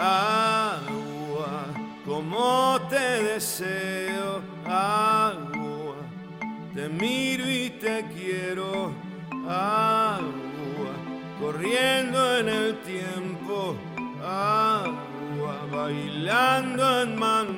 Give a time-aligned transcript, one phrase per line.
[0.00, 1.66] agua,
[2.06, 5.96] como te deseo, agua,
[6.74, 8.94] te miro y te quiero,
[9.46, 10.92] agua,
[11.38, 13.76] corriendo en el tiempo,
[14.24, 17.49] agua, bailando en manos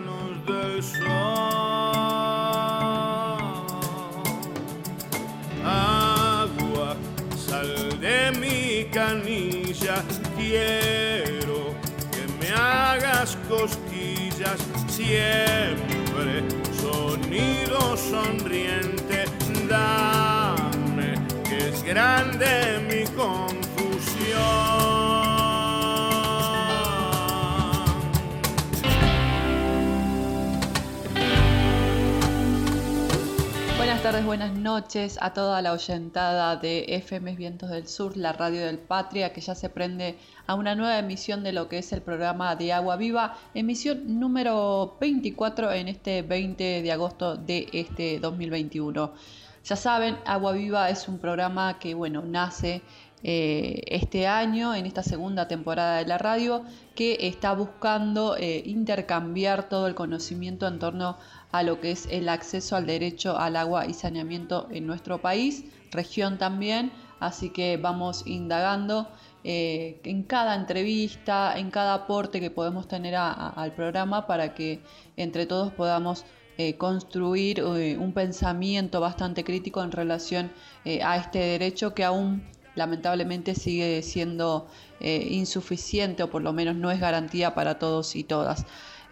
[13.58, 16.42] cosquillas siempre,
[16.80, 19.26] sonido sonriente,
[19.68, 24.91] dame que es grande mi confusión.
[34.02, 38.66] Buenas tardes, buenas noches a toda la oyentada de FM Vientos del Sur, la radio
[38.66, 40.18] del Patria, que ya se prende
[40.48, 44.96] a una nueva emisión de lo que es el programa de Agua Viva, emisión número
[45.00, 49.12] 24 en este 20 de agosto de este 2021.
[49.62, 52.82] Ya saben, Agua Viva es un programa que, bueno, nace
[53.24, 56.64] eh, este año, en esta segunda temporada de la radio,
[56.96, 61.16] que está buscando eh, intercambiar todo el conocimiento en torno
[61.52, 65.64] a lo que es el acceso al derecho al agua y saneamiento en nuestro país,
[65.92, 69.08] región también, así que vamos indagando
[69.44, 74.82] eh, en cada entrevista, en cada aporte que podemos tener al programa para que
[75.16, 76.24] entre todos podamos
[76.78, 80.52] construir un pensamiento bastante crítico en relación
[81.02, 84.68] a este derecho que aún lamentablemente sigue siendo
[85.00, 88.64] eh, insuficiente o por lo menos no es garantía para todos y todas.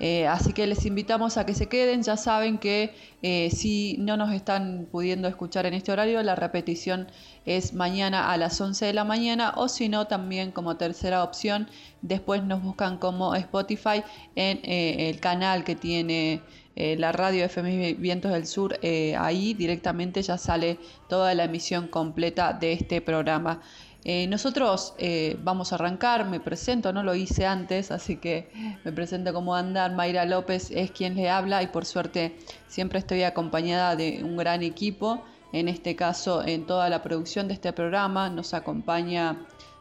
[0.02, 4.16] Eh, así que les invitamos a que se queden, ya saben que eh, si no
[4.16, 7.06] nos están pudiendo escuchar en este horario, la repetición
[7.44, 11.68] es mañana a las 11 de la mañana o si no también como tercera opción,
[12.00, 14.02] después nos buscan como Spotify
[14.36, 16.40] en el canal que tiene
[16.82, 20.78] eh, la radio FM Vientos del Sur, eh, ahí directamente ya sale
[21.10, 23.60] toda la emisión completa de este programa.
[24.02, 24.94] Eh, nosotros
[25.42, 28.48] vamos a arrancar, me presento, no lo hice antes, así que
[28.82, 33.24] me presento como Andar, Mayra López es quien le habla y por suerte siempre estoy
[33.24, 38.30] acompañada de un gran equipo, en este caso en toda la producción de este programa
[38.30, 39.36] nos acompaña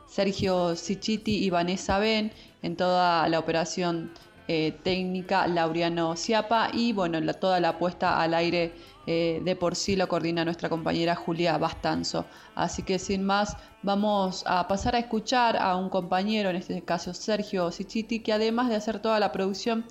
[0.10, 2.32] Sergio Sichiti y Vanessa Ben.
[2.62, 4.12] En toda la operación
[4.52, 8.74] eh, técnica Laureano Ciapa y bueno, toda la puesta al aire
[9.06, 12.26] eh, de por sí lo coordina nuestra compañera Julia Bastanzo.
[12.56, 17.14] Así que sin más, vamos a pasar a escuchar a un compañero, en este caso
[17.14, 19.86] Sergio Sichiti, que además de hacer toda la producción,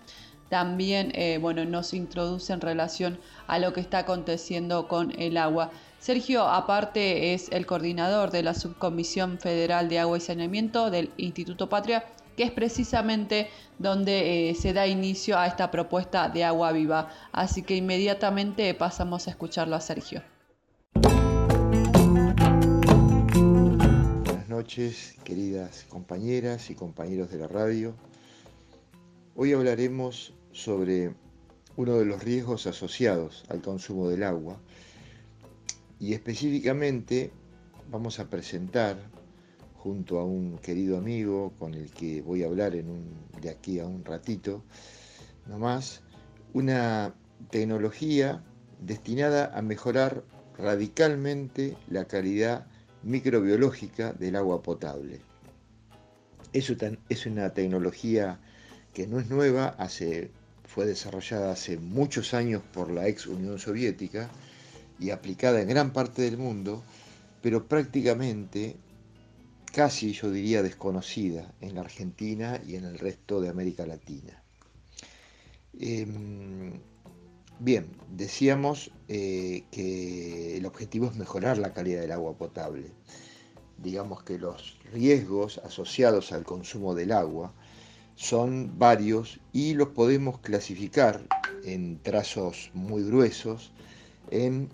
[0.48, 5.70] también eh, bueno, nos introduce en relación a lo que está aconteciendo con el agua.
[6.00, 11.68] Sergio, aparte, es el coordinador de la Subcomisión Federal de Agua y Saneamiento del Instituto
[11.68, 12.04] Patria
[12.38, 13.50] que es precisamente
[13.80, 17.10] donde eh, se da inicio a esta propuesta de agua viva.
[17.32, 20.22] Así que inmediatamente pasamos a escucharlo a Sergio.
[24.24, 27.96] Buenas noches, queridas compañeras y compañeros de la radio.
[29.34, 31.14] Hoy hablaremos sobre
[31.74, 34.60] uno de los riesgos asociados al consumo del agua
[35.98, 37.32] y específicamente
[37.90, 38.96] vamos a presentar
[39.82, 44.04] junto a un querido amigo con el que voy a hablar de aquí a un
[44.04, 44.64] ratito,
[45.46, 46.02] nomás,
[46.52, 47.14] una
[47.50, 48.42] tecnología
[48.80, 50.24] destinada a mejorar
[50.56, 52.66] radicalmente la calidad
[53.02, 55.20] microbiológica del agua potable.
[56.52, 58.40] Es una tecnología
[58.92, 60.30] que no es nueva, hace,
[60.64, 64.28] fue desarrollada hace muchos años por la ex Unión Soviética
[64.98, 66.82] y aplicada en gran parte del mundo,
[67.42, 68.76] pero prácticamente
[69.72, 74.42] casi yo diría desconocida en la Argentina y en el resto de América Latina.
[75.78, 76.80] Em,
[77.60, 82.90] bien, decíamos eh, que el objetivo es mejorar la calidad del agua potable.
[83.78, 87.54] Digamos que los riesgos asociados al consumo del agua
[88.16, 91.24] son varios y los podemos clasificar
[91.62, 93.72] en trazos muy gruesos
[94.30, 94.70] en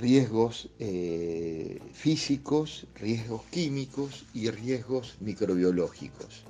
[0.00, 6.44] riesgos eh, físicos, riesgos químicos y riesgos microbiológicos.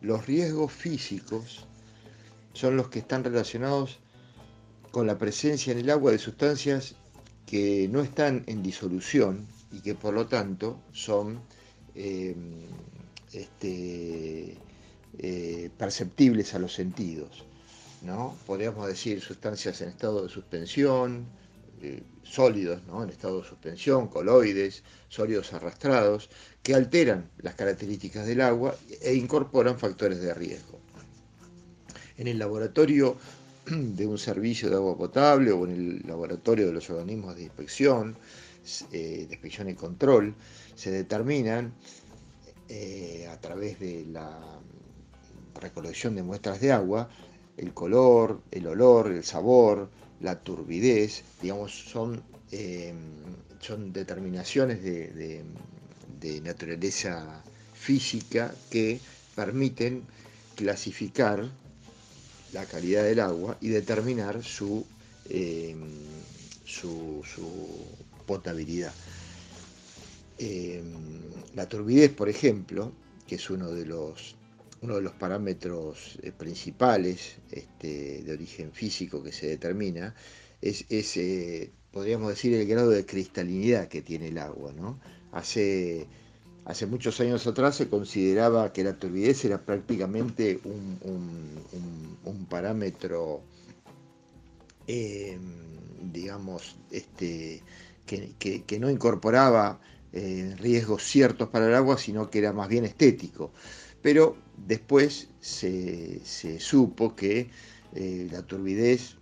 [0.00, 1.66] Los riesgos físicos
[2.52, 3.98] son los que están relacionados
[4.90, 6.94] con la presencia en el agua de sustancias
[7.46, 11.40] que no están en disolución y que por lo tanto son
[11.94, 12.34] eh,
[13.32, 14.56] este,
[15.18, 17.44] eh, perceptibles a los sentidos.
[18.02, 18.36] ¿no?
[18.46, 21.26] Podríamos decir sustancias en estado de suspensión,
[21.82, 26.30] eh, sólidos, en estado de suspensión, coloides, sólidos arrastrados,
[26.62, 30.78] que alteran las características del agua e incorporan factores de riesgo.
[32.18, 33.16] en el laboratorio
[33.66, 38.16] de un servicio de agua potable o en el laboratorio de los organismos de inspección,
[38.92, 40.34] eh, de inspección y control,
[40.76, 41.72] se determinan
[42.68, 44.38] eh, a través de la
[45.60, 47.08] recolección de muestras de agua
[47.56, 49.90] el color, el olor, el sabor,
[50.22, 52.94] la turbidez, digamos, son, eh,
[53.60, 55.44] son determinaciones de,
[56.44, 57.42] naturaleza
[57.74, 59.00] física que
[59.34, 60.04] permiten
[60.54, 61.44] clasificar
[62.52, 64.86] la calidad del agua y determinar su,
[65.28, 65.74] eh,
[66.64, 67.24] su,
[68.24, 68.92] potabilidad.
[70.38, 70.80] Eh,
[71.56, 72.92] la turbidez, por ejemplo,
[73.26, 74.36] que es uno de los,
[74.82, 80.14] uno de los parámetros eh, principales este, de origen físico que se determina,
[80.60, 80.84] es,
[81.90, 84.72] podríamos decir, el grado de cristalinidad que tiene el agua.
[84.72, 85.00] ¿no?
[85.32, 86.06] Hace
[86.64, 93.42] Hace muchos años atrás se consideraba que la turbidez era prácticamente un, parámetro,
[94.86, 95.40] em,
[96.12, 97.62] digamos, este,
[98.06, 99.80] que, no incorporaba
[100.12, 103.52] eh, riesgos ciertos para el agua, sino que era más bien estético.
[104.02, 106.20] Pero después se,
[106.58, 107.50] supo que
[107.94, 109.16] eh, la turbidez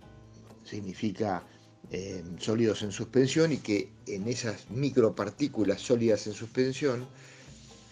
[0.64, 1.42] significa
[1.90, 7.06] em, sólidos en suspensión y que en esas micropartículas sólidas en suspensión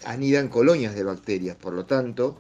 [0.05, 2.38] anidan colonias de bacterias, por lo tanto,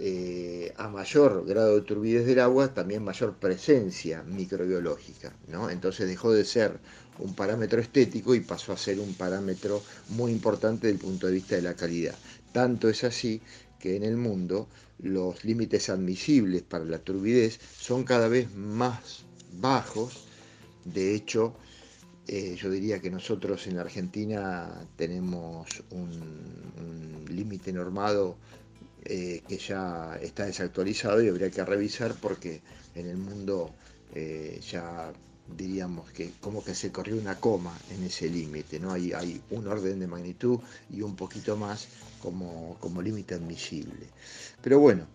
[0.00, 5.34] eh, a mayor grado de turbidez del agua, también mayor presencia microbiológica.
[5.48, 5.70] ¿no?
[5.70, 6.78] Entonces dejó de ser
[7.18, 11.32] un parámetro estético y pasó a ser un parámetro muy importante desde el punto de
[11.32, 12.14] vista de la calidad.
[12.52, 13.42] Tanto es así
[13.78, 14.68] que en el mundo
[15.00, 19.24] los límites admisibles para la turbidez son cada vez más
[19.60, 20.24] bajos.
[20.84, 21.54] De hecho,
[22.26, 28.36] eh, yo diría que nosotros en la Argentina tenemos un, límite normado
[29.04, 32.60] eh, que ya está desactualizado y habría que revisar porque
[32.96, 33.70] en el mundo
[34.14, 35.12] eh, ya
[35.56, 38.92] diríamos que como que se corrió una coma en ese límite, ¿no?
[38.92, 40.58] Hay, hay un orden de magnitud
[40.90, 41.88] y un poquito más
[42.20, 44.08] como, como límite admisible.
[44.62, 45.06] Pero bueno,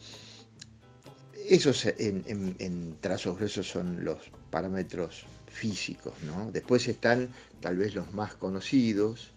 [1.47, 2.23] esos en,
[2.59, 4.17] en trazos gruesos son los
[4.49, 6.13] parámetros físicos.
[6.23, 6.51] ¿no?
[6.51, 7.29] Después están
[7.61, 9.31] tal vez los más conocidos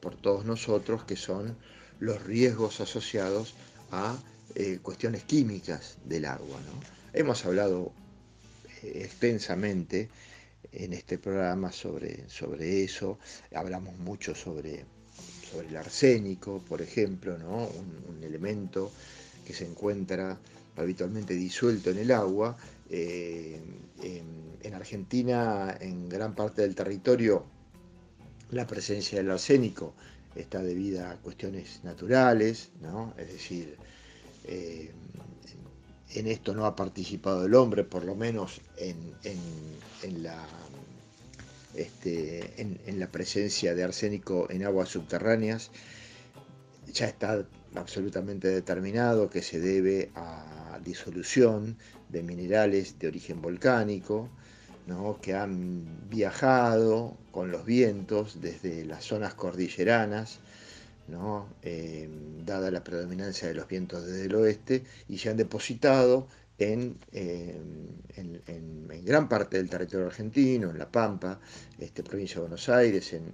[0.00, 1.56] por todos nosotros, que son
[1.98, 3.54] los riesgos asociados
[3.90, 4.16] a
[4.54, 6.58] eh, cuestiones químicas del agua.
[7.12, 7.92] Hemos hablado
[8.82, 10.08] eh, extensamente
[10.72, 13.18] en este programa sobre, sobre eso,
[13.54, 14.84] hablamos mucho sobre,
[15.52, 17.68] sobre el arsénico, por ejemplo, ¿no?
[17.68, 18.90] un, elemento
[19.44, 20.38] que se encuentra
[20.76, 22.56] habitualmente disuelto en el agua.
[22.88, 23.60] Eh,
[24.62, 27.44] en Argentina, en gran parte del territorio,
[28.52, 29.94] la presencia del arsénico
[30.34, 33.14] está debida a cuestiones naturales, ¿no?
[33.18, 33.76] es decir,
[34.44, 34.92] eh,
[36.14, 40.46] en esto no ha participado el hombre, por lo menos en, la,
[41.74, 45.70] este, en, la presencia de arsénico en aguas subterráneas.
[46.92, 51.76] Ya está absolutamente determinado que se debe a disolución
[52.08, 54.28] de minerales de origen volcánico,
[55.22, 60.40] que han viajado con los vientos desde las zonas cordilleranas,
[61.62, 62.08] eh,
[62.44, 66.26] dada la predominancia de los vientos desde el oeste, y se han depositado
[66.62, 67.60] en, eh,
[68.16, 71.40] en, gran parte del territorio argentino, en La Pampa,
[71.78, 73.32] este, provincia de Buenos Aires, en,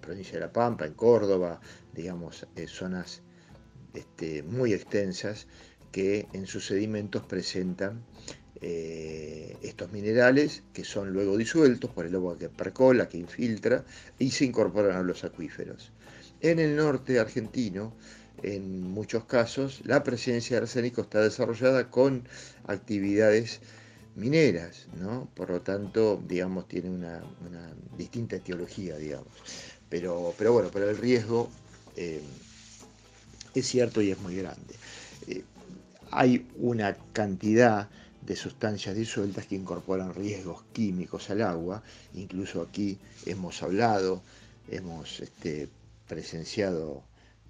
[0.00, 1.60] provincia de La Pampa, en Córdoba,
[1.92, 3.20] digamos, eh, zonas
[3.92, 5.46] este, muy extensas
[5.92, 8.04] que en sus sedimentos presentan
[8.60, 13.84] eh, estos minerales que son luego disueltos por el agua que percola, que infiltra
[14.18, 15.92] y se incorporan a los acuíferos.
[16.40, 17.94] En el norte argentino,
[18.42, 22.26] en muchos casos, la presencia de arsénico está desarrollada con
[22.66, 23.60] actividades
[24.14, 25.28] mineras, ¿no?
[25.34, 27.22] Por lo tanto, digamos, tiene una,
[27.96, 29.32] distinta etiología, digamos.
[29.88, 31.48] Pero, pero bueno, pero el riesgo
[31.96, 32.20] eh,
[33.54, 34.74] es cierto y es muy grande.
[35.26, 35.44] Eh,
[36.10, 37.88] hay una cantidad
[38.22, 41.82] de sustancias disueltas que incorporan riesgos químicos al agua.
[42.14, 44.22] Incluso aquí hemos hablado,
[44.70, 45.68] hemos este,
[46.06, 47.02] presenciado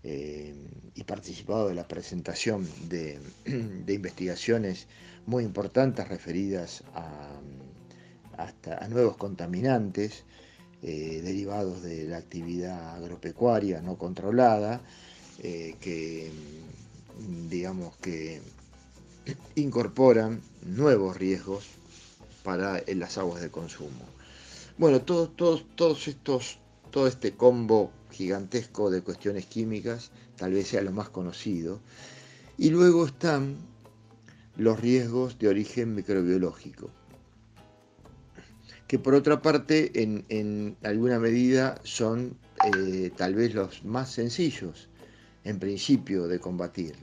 [0.05, 0.55] eh,
[0.95, 3.21] y participado de la presentación de,
[3.88, 4.87] investigaciones
[5.26, 7.40] muy importantes referidas a,
[8.37, 10.25] hasta a nuevos contaminantes
[10.83, 14.81] eh, derivados de la actividad agropecuaria no controlada,
[15.43, 16.31] eh, que
[17.50, 18.40] digamos que
[19.57, 21.67] incorporan nuevos riesgos
[22.45, 24.07] para las aguas de consumo.
[24.78, 30.83] Bueno, todos, todos, todos estos, todo este combo gigantesco de cuestiones químicas, tal vez sea
[30.83, 31.80] lo más conocido.
[32.57, 33.57] Y luego están
[34.57, 36.90] los riesgos de origen microbiológico,
[38.88, 44.88] que por otra parte en, alguna medida son eh, tal vez los más sencillos
[45.45, 46.97] en principio de combatir.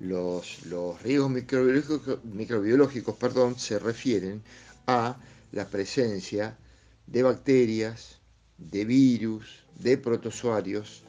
[0.00, 0.58] Los,
[1.02, 4.42] riesgos microbiológicos, microbiológicos perdón, se refieren
[4.86, 5.16] a
[5.52, 6.58] la presencia
[7.06, 8.20] de bacterias,
[8.58, 11.02] de virus, de protozoarios,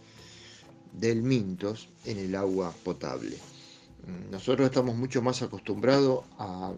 [0.93, 3.37] del mintos en el agua potable.
[4.29, 6.73] Nosotros estamos mucho más acostumbrados a,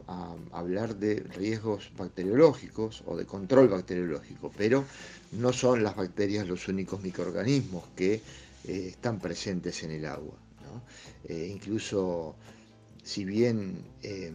[0.52, 4.86] hablar de riesgos bacteriológicos o de control bacteriológico, pero
[5.34, 8.22] no son las bacterias los únicos microorganismos que eh,
[8.64, 10.36] están presentes en el agua.
[11.26, 12.36] Eh, incluso
[13.04, 14.34] si bien, em,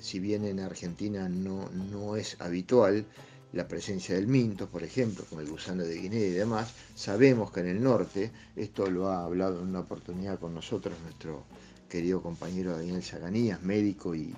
[0.00, 3.04] si bien en Argentina no, no es habitual,
[3.52, 7.60] la presencia del minto, por ejemplo, como el gusano de Guinea y demás, sabemos que
[7.60, 11.44] en el norte, esto lo ha hablado en una oportunidad con nosotros nuestro
[11.88, 14.34] querido compañero Daniel Saganías, médico y,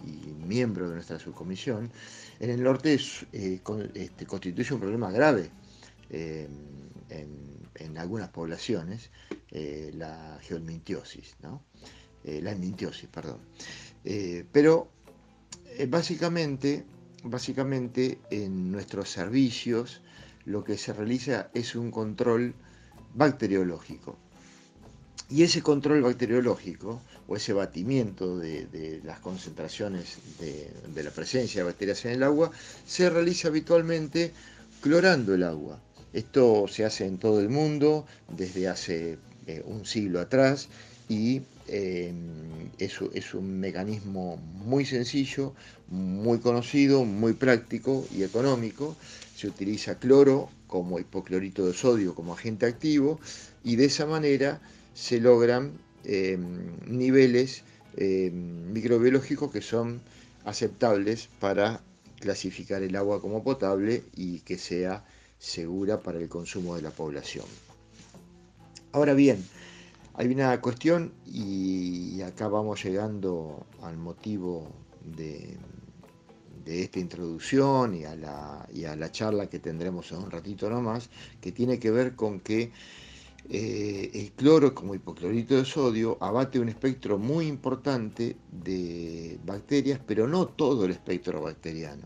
[0.46, 1.90] miembro de nuestra subcomisión,
[2.40, 2.98] en el norte
[3.32, 3.60] eh,
[3.94, 5.50] este, constituye un problema grave
[6.10, 6.48] eh,
[7.08, 9.10] en, algunas poblaciones,
[9.50, 11.62] eh, la geomintiosis, ¿no?
[12.24, 13.40] la mintiosis, perdón.
[14.52, 14.88] pero
[15.88, 16.84] básicamente
[17.24, 20.00] básicamente en nuestros servicios
[20.44, 22.54] lo que se realiza es un control
[23.14, 24.16] bacteriológico.
[25.30, 32.04] Y ese control bacteriológico o ese batimiento de, las concentraciones de, la presencia de bacterias
[32.06, 32.50] en el agua
[32.86, 34.32] se realiza habitualmente
[34.80, 35.78] clorando el agua.
[36.14, 40.68] Esto se hace en todo el mundo desde hace eh, un siglo atrás
[41.10, 42.12] y eh,
[42.78, 45.54] es, un mecanismo muy sencillo,
[45.88, 48.96] muy conocido, muy práctico y económico.
[49.36, 53.20] Se utiliza cloro como hipoclorito de sodio como agente activo
[53.64, 54.60] y de esa manera
[54.94, 55.72] se logran
[56.04, 56.38] eh,
[56.86, 57.62] niveles
[57.96, 60.00] eh, microbiológicos que son
[60.44, 61.82] aceptables para
[62.20, 65.04] clasificar el agua como potable y que sea
[65.38, 67.46] segura para el consumo de la población.
[68.92, 69.44] Ahora bien,
[70.18, 74.68] hay una cuestión y acá vamos llegando al motivo
[75.04, 75.56] de,
[76.66, 81.08] esta introducción y a, la, charla que tendremos en un ratito nomás,
[81.40, 82.72] que tiene que ver con que
[83.48, 90.26] eh, el cloro como hipoclorito de sodio abate un espectro muy importante de bacterias, pero
[90.26, 92.02] no todo el espectro bacteriano.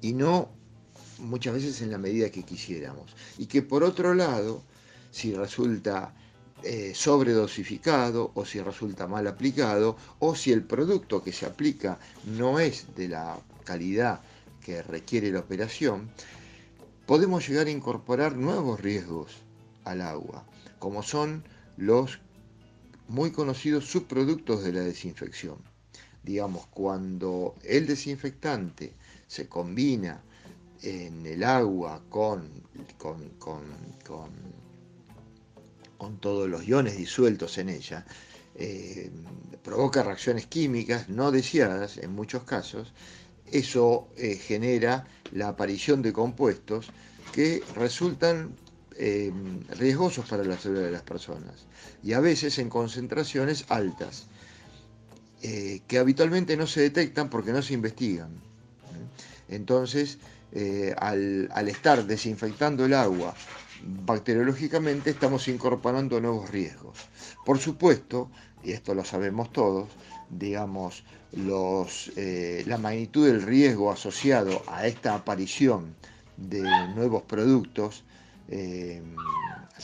[0.00, 0.48] Y no
[1.18, 3.14] muchas veces en la medida que quisiéramos.
[3.36, 4.62] Y que por otro lado,
[5.10, 6.14] si resulta
[6.64, 12.58] eh, sobredosificado o si resulta mal aplicado o si el producto que se aplica no
[12.58, 14.20] es de la calidad
[14.62, 16.10] que requiere la operación,
[17.06, 19.32] podemos llegar a incorporar nuevos riesgos
[19.84, 20.44] al agua,
[20.78, 21.44] como son
[21.76, 22.18] los
[23.08, 25.58] muy conocidos subproductos de la desinfección.
[26.22, 28.94] Digamos, cuando el desinfectante
[29.26, 30.22] se combina
[30.82, 32.48] en el agua con,
[32.98, 33.30] con,
[36.12, 38.04] todos los iones disueltos en ella,
[38.56, 39.10] eh,
[39.64, 42.92] provoca reacciones químicas no deseadas en muchos casos,
[43.50, 46.90] eso eh, genera la aparición de compuestos
[47.32, 48.54] que resultan
[48.96, 49.32] eh,
[49.76, 51.66] riesgosos para la salud de las personas
[52.02, 54.26] y a veces en concentraciones altas,
[55.86, 58.30] que habitualmente no se detectan porque no se investigan.
[59.50, 60.16] Entonces,
[60.96, 63.34] al estar desinfectando el agua
[63.86, 66.98] bacteriológicamente estamos incorporando nuevos riesgos.
[67.44, 68.30] Por supuesto,
[68.62, 69.90] y esto lo sabemos todos,
[70.28, 75.96] digamos, los, eh, la magnitud del riesgo asociado a esta aparición
[76.36, 78.04] de nuevos productos,
[78.48, 79.02] eh,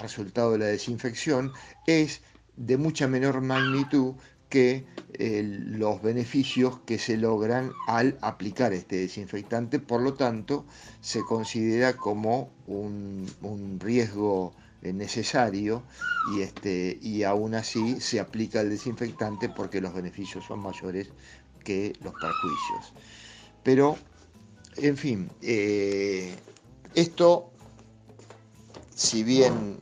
[0.01, 1.53] resultado de la desinfección,
[1.87, 2.23] es
[2.57, 4.15] de mucha menor magnitud
[4.51, 10.67] que eh, los beneficios que se logran al aplicar este desinfectante, por lo tanto
[11.01, 14.53] se considera como un, riesgo
[14.83, 15.83] eh, necesario
[16.27, 21.09] y, este, y aún así se aplica el desinfectante porque los beneficios son mayores
[21.65, 22.93] que los perjuicios.
[23.63, 23.97] Pero,
[24.77, 26.35] en fin, eh,
[26.95, 27.51] esto,
[28.95, 29.81] si bien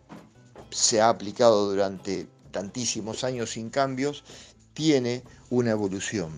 [0.70, 4.24] se ha aplicado durante tantísimos años sin cambios,
[4.78, 6.30] tiene una evolución.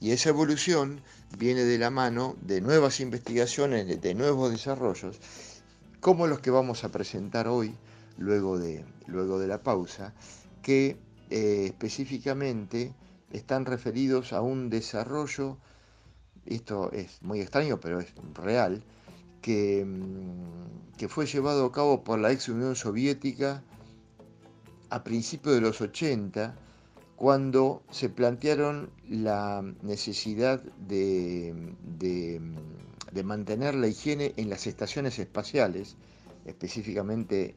[0.00, 1.00] Y esa evolución
[1.38, 5.20] viene de la mano de nuevas investigaciones, de nuevos desarrollos,
[6.00, 7.72] como los que vamos a presentar hoy,
[8.18, 10.12] luego de, luego de la pausa,
[10.60, 10.96] que
[11.30, 12.92] eh, específicamente
[13.30, 15.56] están referidos a un desarrollo,
[16.46, 18.82] esto es muy extraño, pero es real,
[19.40, 23.62] que, mm, que fue llevado a cabo por la ex Unión Soviética
[24.90, 26.56] a principios de los 80,
[27.16, 31.54] cuando se plantearon la necesidad de,
[33.24, 35.96] mantener la higiene en las estaciones espaciales,
[36.44, 37.56] específicamente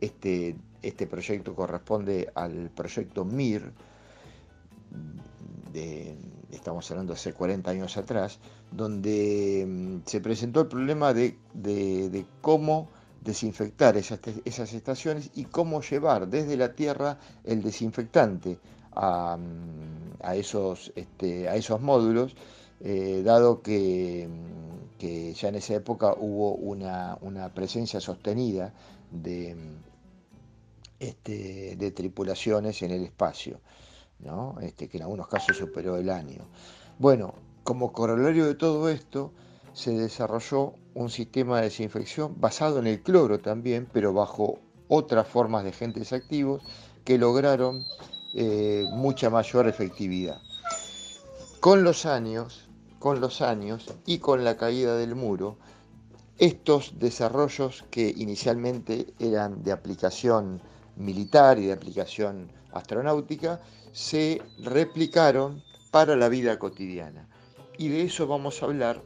[0.00, 3.72] este, este proyecto corresponde al proyecto MIR,
[6.50, 8.38] estamos hablando hace 40 años atrás,
[8.70, 11.36] donde mm, se presentó el problema de,
[12.40, 12.88] cómo
[13.22, 18.58] desinfectar esas, estaciones y cómo llevar desde la Tierra el desinfectante
[18.96, 19.38] a,
[20.34, 22.34] esos, este, a esos módulos,
[22.80, 24.28] eh, dado que,
[24.98, 28.72] que, ya en esa época hubo una, presencia sostenida
[29.10, 29.56] de,
[30.98, 33.60] este, de tripulaciones en el espacio.
[34.62, 36.46] Este, que en algunos casos superó el año.
[36.98, 37.34] Bueno,
[37.64, 39.32] como corolario de todo esto,
[39.72, 45.64] se desarrolló un sistema de desinfección basado en el cloro también, pero bajo otras formas
[45.64, 46.62] de agentes activos
[47.04, 47.84] que lograron
[48.38, 50.42] eh, mucha mayor efectividad.
[51.58, 55.56] Con los años, con los años y con la caída del muro,
[56.36, 60.60] estos desarrollos que inicialmente eran de aplicación
[60.96, 63.58] militar y de aplicación astronáutica
[63.92, 67.26] se replicaron para la vida cotidiana.
[67.78, 69.00] Y de eso vamos a hablar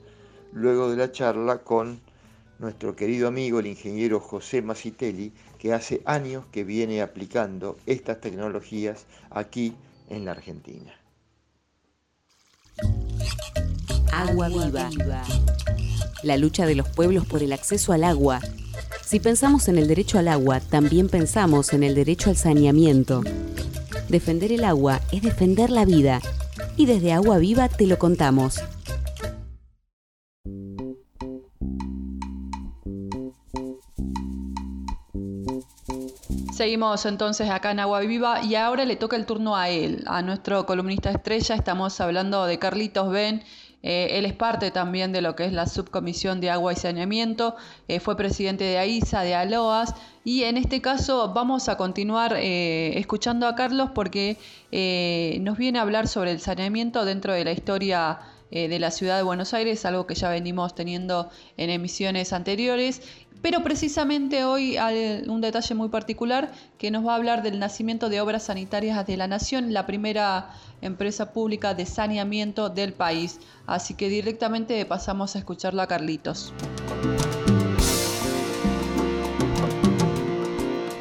[0.53, 2.01] luego de la charla con
[2.59, 9.05] nuestro querido amigo el ingeniero José Macitelli, que hace años que viene aplicando estas tecnologías
[9.31, 9.75] aquí
[10.09, 10.93] en la Argentina.
[14.11, 14.89] Agua viva.
[16.23, 18.41] La lucha de los pueblos por el acceso al agua.
[19.05, 23.23] Si pensamos en el derecho al agua, también pensamos en el derecho al saneamiento.
[24.09, 26.21] Defender el agua es defender la vida.
[26.77, 28.61] Y desde Agua Viva te lo contamos.
[36.61, 40.21] Seguimos entonces acá en Agua Viva y ahora le toca el turno a él, a
[40.21, 41.55] nuestro columnista estrella.
[41.55, 43.43] Estamos hablando de Carlitos Ben.
[43.83, 47.57] Eh, él es parte también de lo que es la subcomisión de agua y saneamiento,
[47.89, 52.99] eh, fue presidente de AISA, de ALOAS, y en este caso vamos a continuar eh,
[52.99, 54.37] escuchando a Carlos porque
[55.41, 58.19] nos viene a hablar sobre el saneamiento dentro de la historia
[58.51, 63.01] de la ciudad de Buenos Aires, algo que ya venimos teniendo en emisiones anteriores,
[63.43, 68.09] pero precisamente hoy hay un detalle muy particular que nos va a hablar del nacimiento
[68.09, 70.51] de obras sanitarias de la Nación, la primera
[70.83, 73.41] empresa pública de saneamiento del país.
[73.67, 76.53] Así que directamente pasamos a escucharla a Carlitos.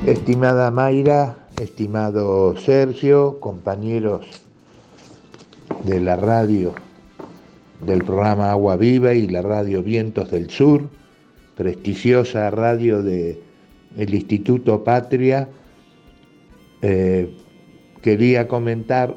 [0.05, 4.25] Estimada Mayra, estimado Sergio, compañeros
[5.83, 6.73] de la radio
[7.81, 10.89] del programa Agua Viva y la radio Vientos del Sur,
[11.59, 13.35] prestigiosa radio del
[13.97, 15.49] Instituto Patria,
[16.81, 17.35] eh,
[18.01, 19.13] quería comentar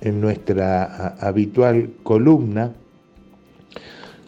[0.00, 2.72] en nuestra habitual columna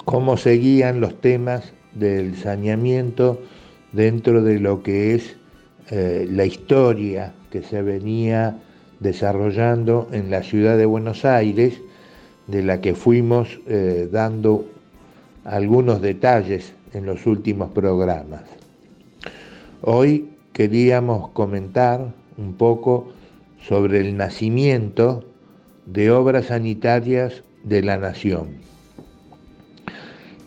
[0.05, 3.43] cómo seguían los temas del saneamiento
[3.91, 5.37] dentro de lo que es
[5.91, 8.57] eh, la historia que se venía
[9.01, 11.75] desarrollando en la ciudad de Buenos Aires,
[12.47, 14.69] de la que fuimos eh, dando
[15.45, 18.43] algunos detalles en los últimos programas.
[19.83, 23.13] Hoy queríamos comentar un poco
[23.61, 25.25] sobre el nacimiento
[25.87, 28.49] de obras sanitarias de la Nación.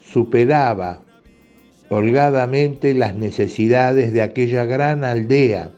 [0.00, 1.00] superaba
[1.88, 5.70] holgadamente las necesidades de aquella gran aldea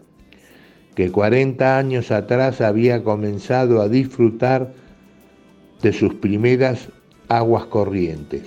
[0.98, 4.74] que 40 años atrás había comenzado a disfrutar
[5.80, 6.88] de sus primeras
[7.28, 8.42] aguas corrientes.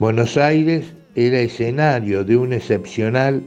[0.00, 3.44] Buenos Aires era escenario de un excepcional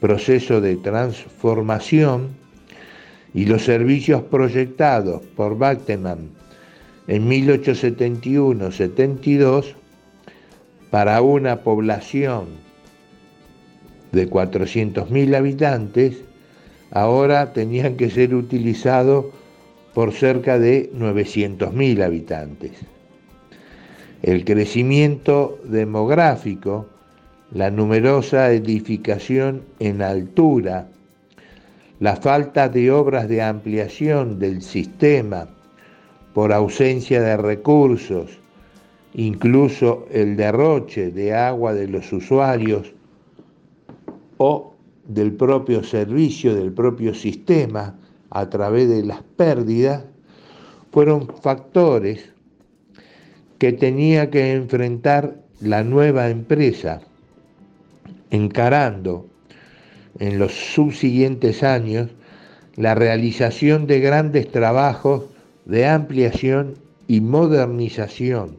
[0.00, 2.28] proceso de transformación
[3.34, 6.30] y los servicios proyectados por Bacteman
[7.08, 9.74] en 1871-72
[10.92, 12.44] para una población
[14.12, 16.25] de 400.000 habitantes
[16.90, 19.26] ahora tenían que ser utilizados
[19.94, 22.72] por cerca de 900.000 habitantes.
[24.22, 26.86] El crecimiento demográfico,
[27.52, 30.88] la numerosa edificación en altura,
[32.00, 35.48] la falta de obras de ampliación del sistema
[36.34, 38.38] por ausencia de recursos,
[39.14, 42.92] incluso el derroche de agua de los usuarios
[44.36, 44.75] o
[45.08, 47.94] del propio servicio, del propio sistema,
[48.30, 50.04] a través de las pérdidas,
[50.90, 52.32] fueron factores
[53.58, 57.00] que tenía que enfrentar la nueva empresa,
[58.30, 59.26] encarando
[60.18, 62.10] en los subsiguientes años
[62.76, 65.24] la realización de grandes trabajos
[65.64, 66.74] de ampliación
[67.08, 68.56] y modernización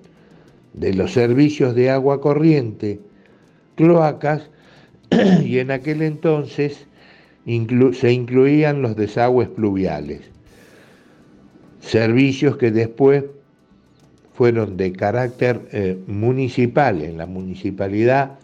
[0.73, 2.99] de los servicios de agua corriente,
[3.75, 4.49] cloacas
[5.43, 6.85] y en aquel entonces
[7.93, 10.21] se incluían los desagües pluviales,
[11.79, 13.23] servicios que después
[14.33, 18.37] fueron de carácter eh, municipal en la municipalidad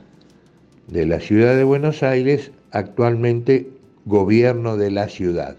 [0.88, 3.68] de la ciudad de Buenos Aires, actualmente
[4.06, 5.56] gobierno de la ciudad.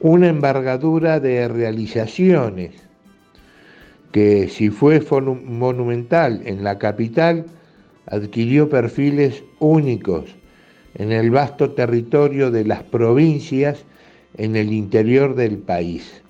[0.00, 2.70] Una embargadura de realizaciones
[4.12, 7.44] que si fue monumental en la capital,
[8.06, 10.24] adquirió perfiles únicos
[10.94, 13.84] en el vasto territorio de las provincias
[14.36, 16.22] en el interior del país,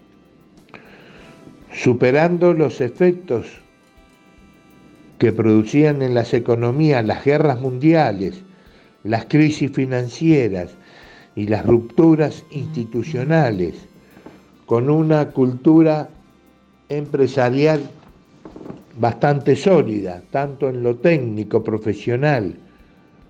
[1.73, 3.47] superando los efectos
[5.19, 8.43] que producían en las economías las guerras mundiales,
[9.05, 10.71] las crisis financieras
[11.37, 13.75] y las rupturas institucionales,
[14.67, 16.09] con una cultura
[16.89, 17.83] empresarial
[18.97, 22.55] bastante sólida, tanto en lo técnico profesional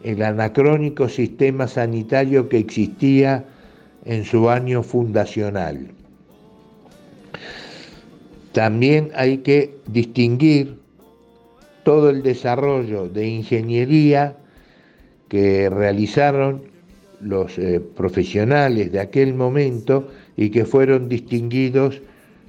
[0.04, 3.46] el anacrónico sistema sanitario que existía
[4.06, 5.88] en su año fundacional.
[8.52, 10.78] También hay que distinguir
[11.84, 14.36] todo el desarrollo de ingeniería
[15.30, 16.64] que realizaron
[17.22, 22.02] los eh, profesionales de aquel momento y que fueron distinguidos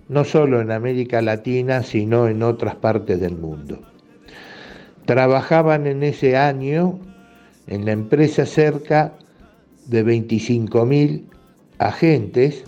[0.09, 3.81] no solo en América Latina, sino en otras partes del mundo.
[5.07, 6.99] Trabajaban en ese año
[7.67, 9.15] en la empresa cerca
[9.87, 11.25] de 25.000
[11.79, 12.65] agentes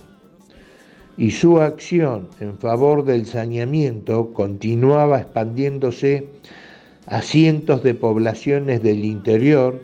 [1.16, 6.28] y su acción en favor del saneamiento continuaba expandiéndose
[7.06, 9.80] a cientos de poblaciones del interior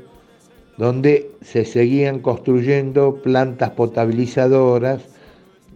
[0.77, 5.03] donde se seguían construyendo plantas potabilizadoras,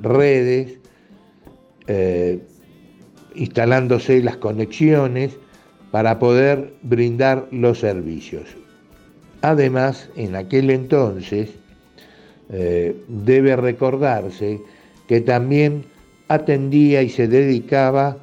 [0.01, 0.79] redes,
[1.87, 2.41] eh,
[3.35, 5.37] instalándose las conexiones
[5.91, 8.64] para poder brindar los servicios.
[9.45, 11.51] Además, en aquel entonces,
[12.49, 14.59] eh, debe recordarse
[15.07, 15.85] que también
[16.29, 18.17] atendía y se dedicaba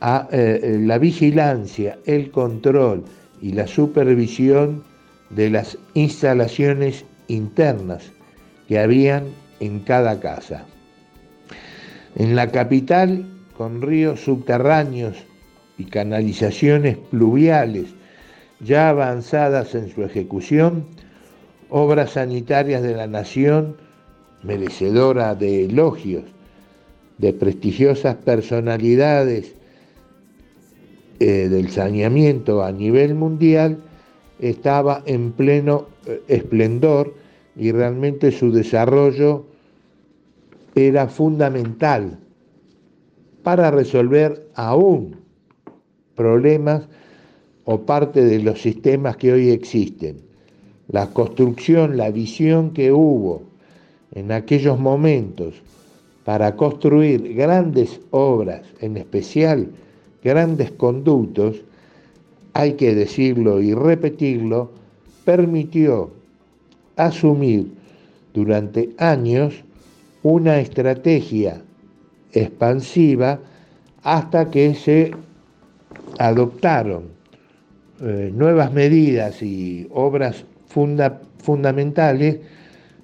[0.00, 3.04] a eh, la vigilancia, el control
[3.40, 4.82] y la supervisión
[5.28, 8.10] de las instalaciones internas
[8.66, 9.26] que habían
[9.60, 10.66] en cada casa.
[12.16, 13.24] En la capital,
[13.56, 15.16] con ríos subterráneos
[15.78, 17.99] y canalizaciones pluviales
[18.60, 20.84] ya avanzadas en su ejecución,
[21.68, 23.76] obras sanitarias de la nación
[24.42, 26.24] merecedora de elogios
[27.18, 29.54] de prestigiosas personalidades
[31.18, 33.78] eh, del saneamiento a nivel mundial,
[34.38, 37.14] estaba en pleno eh, esplendor
[37.56, 39.44] y realmente su desarrollo
[40.74, 42.18] era fundamental
[43.42, 45.16] para resolver aún
[46.14, 46.88] problemas
[47.64, 50.16] o parte de los sistemas que hoy existen.
[50.88, 53.42] La construcción, la visión que hubo
[54.12, 55.54] en aquellos momentos
[56.24, 59.68] para construir grandes obras, en especial
[60.22, 61.62] grandes conductos,
[62.52, 64.70] hay que decirlo y repetirlo,
[65.24, 66.10] permitió
[66.96, 67.72] asumir
[68.34, 69.54] durante años
[70.22, 71.62] una estrategia
[72.32, 73.40] expansiva
[74.02, 75.12] hasta que se
[76.18, 77.19] adoptaron
[78.02, 80.44] eh, nuevas medidas y obras
[81.38, 82.38] fundamentales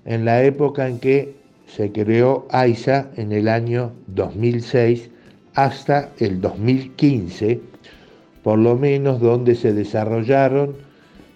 [0.06, 1.34] en la época en que
[1.66, 5.10] se creó AISA en el año 2006
[5.54, 7.60] hasta el 2015,
[8.42, 10.76] por lo menos donde se desarrollaron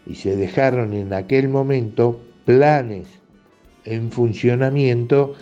[0.06, 3.08] y se dejaron en aquel momento planes
[3.84, 5.34] en funcionamiento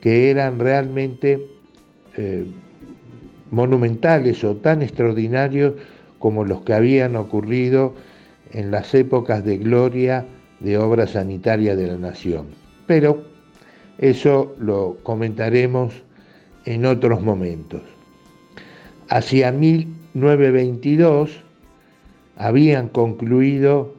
[0.00, 1.46] que eran realmente
[2.16, 2.44] eh,
[3.50, 5.74] monumentales o tan extraordinarios
[6.24, 7.92] como los que habían ocurrido
[8.50, 10.24] en las épocas de gloria
[10.60, 12.46] de obra sanitaria de la nación
[12.86, 13.24] pero
[13.98, 15.92] eso lo comentaremos
[16.64, 17.82] en otros momentos.
[19.08, 21.42] Hacia 1922
[22.36, 23.92] habían concluido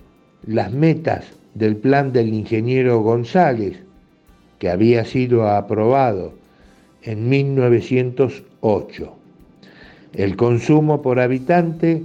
[0.45, 3.77] las metas del plan del ingeniero González,
[4.59, 6.33] que había sido aprobado
[7.03, 9.15] en 1908.
[10.13, 12.03] El consumo por habitante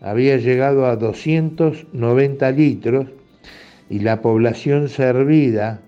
[0.00, 3.06] había llegado a 290 litros
[3.90, 5.80] y la población servida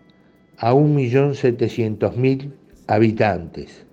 [0.57, 2.53] a 1.700.000
[2.87, 3.85] habitantes.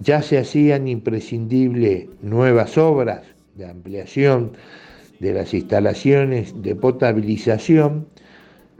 [0.00, 3.22] Ya se hacían imprescindibles nuevas obras
[3.54, 4.52] de ampliación
[5.20, 8.08] de las instalaciones de potabilización,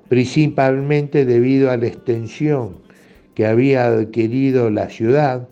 [0.09, 2.79] principalmente debido a la extensión
[3.35, 5.49] que había adquirido la ciudad,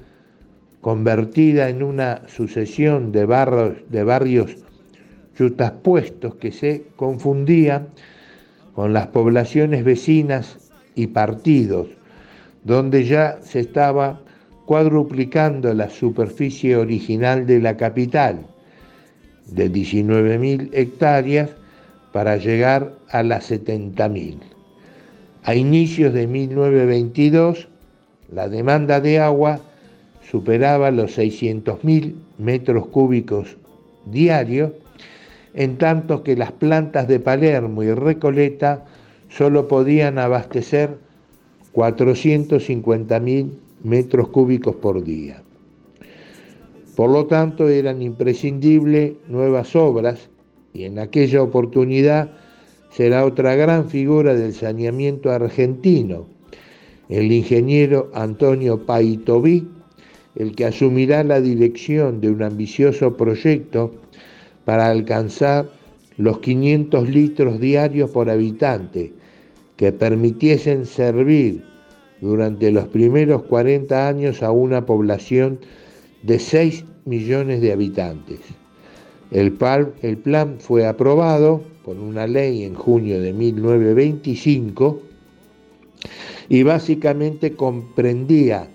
[0.81, 4.57] convertida en una sucesión de barrios, de barrios
[5.41, 7.89] yutaspuestos que se confundían
[8.75, 11.89] con las poblaciones vecinas y partidos,
[12.63, 14.21] donde ya se estaba
[14.67, 18.47] cuadruplicando la superficie original de la capital,
[19.47, 21.51] de 19.000 hectáreas
[22.13, 24.37] para llegar a las 70.000.
[25.43, 27.67] A inicios de 1922,
[28.31, 29.59] la demanda de agua
[30.31, 33.57] superaba los 600.000 metros cúbicos
[34.07, 34.73] diarios,
[35.55, 38.85] en tanto que las plantas de Palermo y Recoleta
[39.29, 40.97] solo podían abastecer
[41.75, 43.51] 450.000
[43.83, 45.43] metros cúbicos por día.
[46.97, 50.29] Por lo tanto, eran imprescindibles nuevas obras
[50.73, 52.31] y en aquella oportunidad
[52.91, 56.27] será otra gran figura del saneamiento argentino,
[57.09, 59.69] el ingeniero Antonio Paitoví,
[60.35, 63.93] el que asumirá la dirección de un ambicioso proyecto
[64.71, 65.69] para alcanzar
[66.17, 69.13] los 500 litros diarios por habitante
[69.77, 71.65] que permitiesen servir
[72.21, 75.59] durante los primeros 40 años a una población
[76.23, 78.39] de 6 millones de habitantes.
[79.33, 79.59] El,
[80.03, 85.03] el plan fue aprobado por una ley en junio de 1925
[86.49, 88.69] y básicamente comprendía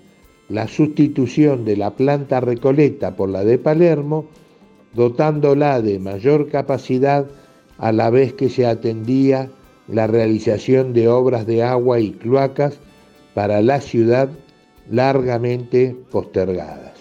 [0.50, 4.26] la sustitución de la planta Recoleta por la de Palermo,
[4.96, 7.26] dotándola de mayor capacidad
[7.78, 9.50] a la vez que se atendía
[9.88, 12.78] la realización de obras de agua y cloacas
[13.34, 14.30] para la ciudad
[14.90, 16.94] largamente postergadas.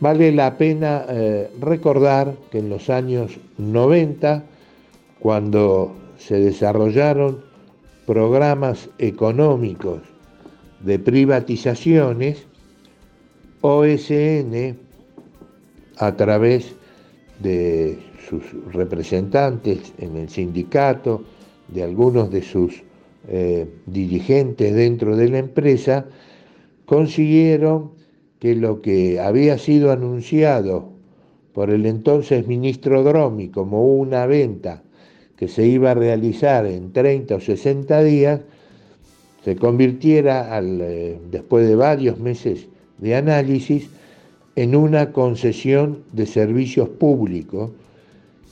[0.00, 4.42] Vale la pena eh, recordar que en los años 90,
[5.20, 7.44] cuando se desarrollaron
[8.06, 10.00] programas económicos
[10.80, 12.46] de privatizaciones,
[13.60, 14.76] OSN,
[16.02, 16.74] a través
[17.38, 17.96] de
[18.28, 21.22] sus representantes en el sindicato,
[21.68, 22.82] de algunos de sus
[23.28, 26.06] eh, dirigentes dentro de la empresa,
[26.86, 27.92] consiguieron
[28.40, 30.88] que lo que había sido anunciado
[31.54, 34.82] por el entonces ministro Dromi como una venta
[35.36, 38.40] que se iba a realizar en 30 o 60 días,
[39.44, 42.66] se convirtiera, eh, después de varios meses
[42.98, 43.88] de análisis,
[44.56, 47.70] en una concesión de servicios públicos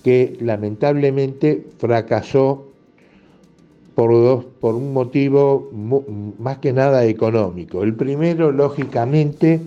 [0.03, 2.67] que lamentablemente fracasó
[3.95, 5.71] por, dos, por un motivo
[6.39, 7.83] más que nada económico.
[7.83, 9.61] El primero, lógicamente,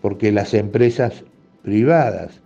[0.00, 1.22] porque las empresas
[1.62, 2.40] privadas,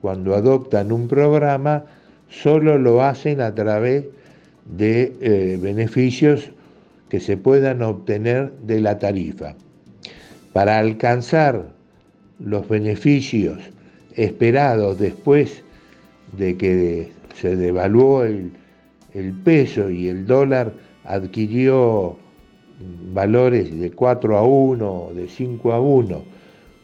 [0.00, 1.84] cuando adoptan un programa,
[2.30, 4.04] solo lo hacen a través
[4.64, 6.50] de eh, beneficios
[7.10, 9.54] que se puedan obtener de la tarifa.
[10.54, 11.66] Para alcanzar
[12.44, 13.58] los beneficios
[14.14, 15.62] esperados después
[16.36, 18.52] de que se devaluó el,
[19.14, 20.72] el peso y el dólar
[21.04, 22.16] adquirió
[23.12, 26.24] valores de 4 a 1, de 5 a 1,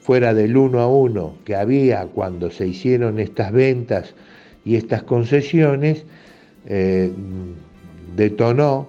[0.00, 4.14] fuera del 1 a 1 que había cuando se hicieron estas ventas
[4.64, 6.04] y estas concesiones,
[6.66, 7.10] eh,
[8.16, 8.88] detonó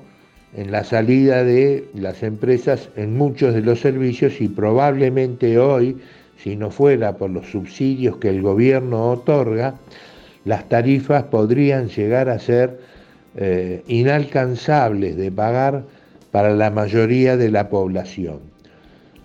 [0.56, 5.98] en la salida de las empresas en muchos de los servicios y probablemente hoy,
[6.44, 9.76] si no fuera por los subsidios que el gobierno otorga,
[10.46, 12.80] las tarifas podrían llegar a ser
[13.36, 15.84] eh, inalcanzables de pagar
[16.32, 18.40] para la mayoría de la población.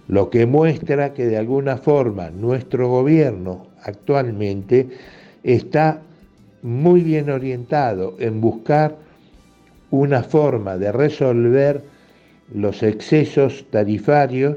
[0.09, 4.89] Lo que muestra que de alguna forma nuestro gobierno actualmente
[5.43, 6.03] está
[6.63, 8.97] muy bien orientado en buscar
[9.91, 11.83] una forma de resolver
[12.53, 14.57] los excesos tarifarios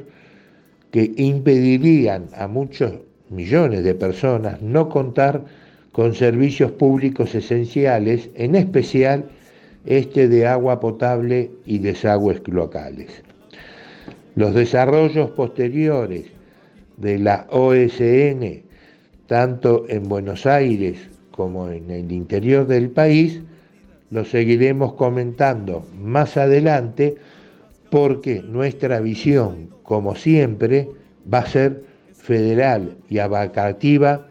[0.92, 2.94] que impedirían a muchos
[3.30, 5.44] millones de personas no contar
[5.92, 9.26] con servicios públicos esenciales, en especial
[9.86, 13.24] este de agua potable y desagües locales.
[14.36, 16.26] Los desarrollos posteriores
[16.98, 18.64] de la OSN,
[19.26, 20.98] tanto en Buenos Aires
[21.32, 23.42] como en el interior del país,
[24.12, 27.16] los seguiremos comentando más adelante
[27.90, 30.90] porque nuestra visión, como siempre,
[31.32, 34.28] va a ser federal y abarcativa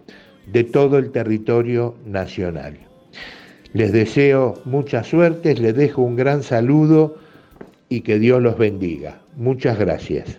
[0.46, 2.78] de todo el territorio nacional.
[3.72, 7.16] Les deseo mucha suerte, les dejo un gran saludo
[7.88, 9.20] y que Dios los bendiga.
[9.36, 10.38] Muchas gracias.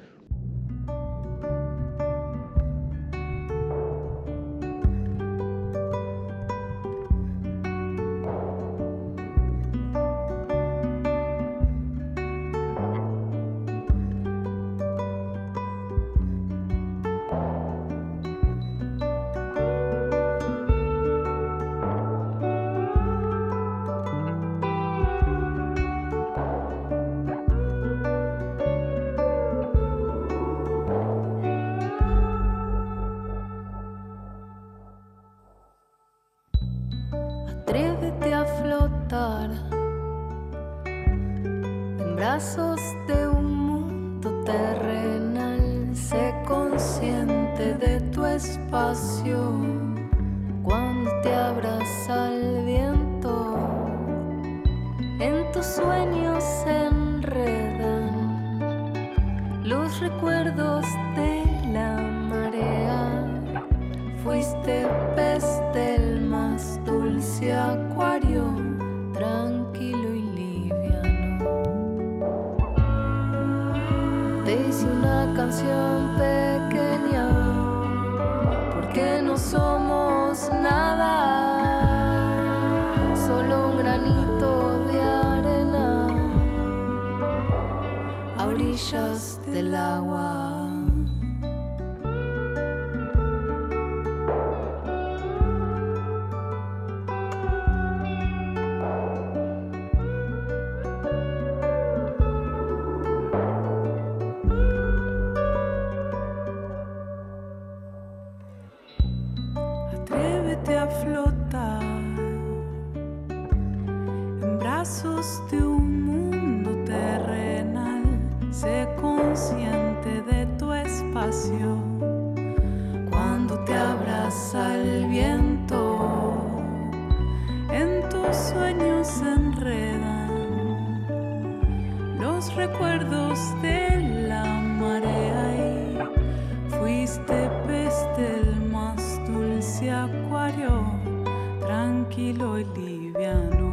[142.17, 143.66] Orillas del agua.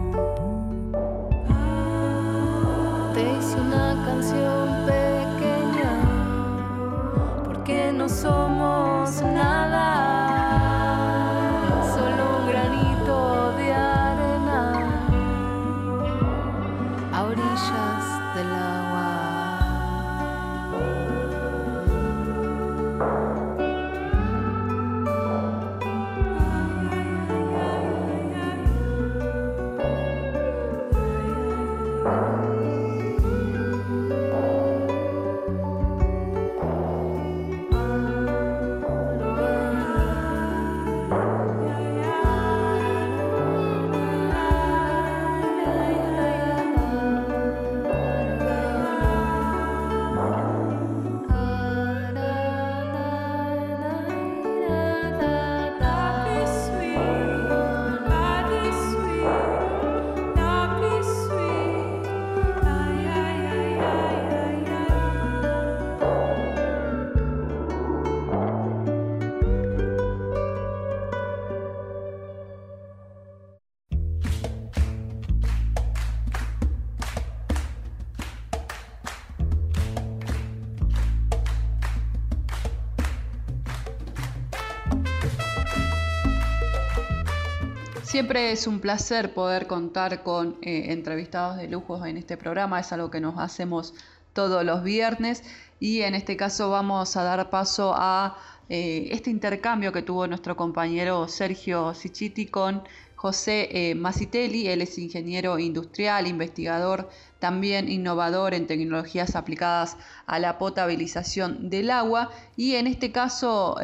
[88.15, 92.93] Siempre es un placer poder contar con eh, entrevistados de lujos en este programa, es
[92.93, 93.93] algo que nos hacemos
[94.33, 95.43] todos los viernes.
[95.81, 98.37] Y en este caso vamos a dar paso a
[98.69, 102.85] eh, este intercambio que tuvo nuestro compañero Sergio Sichiti con
[103.17, 107.11] José eh, él es ingeniero industrial, investigador,
[107.41, 109.97] también innovador en tecnologías aplicadas
[110.27, 112.31] a la potabilización del agua.
[112.57, 113.77] Y en este caso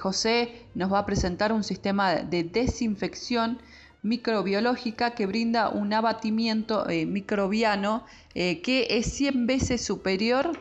[0.00, 3.60] José nos va a presentar un sistema de desinfección
[4.02, 10.58] microbiológica que brinda un abatimiento eh, microbiano eh, que es 100 veces superior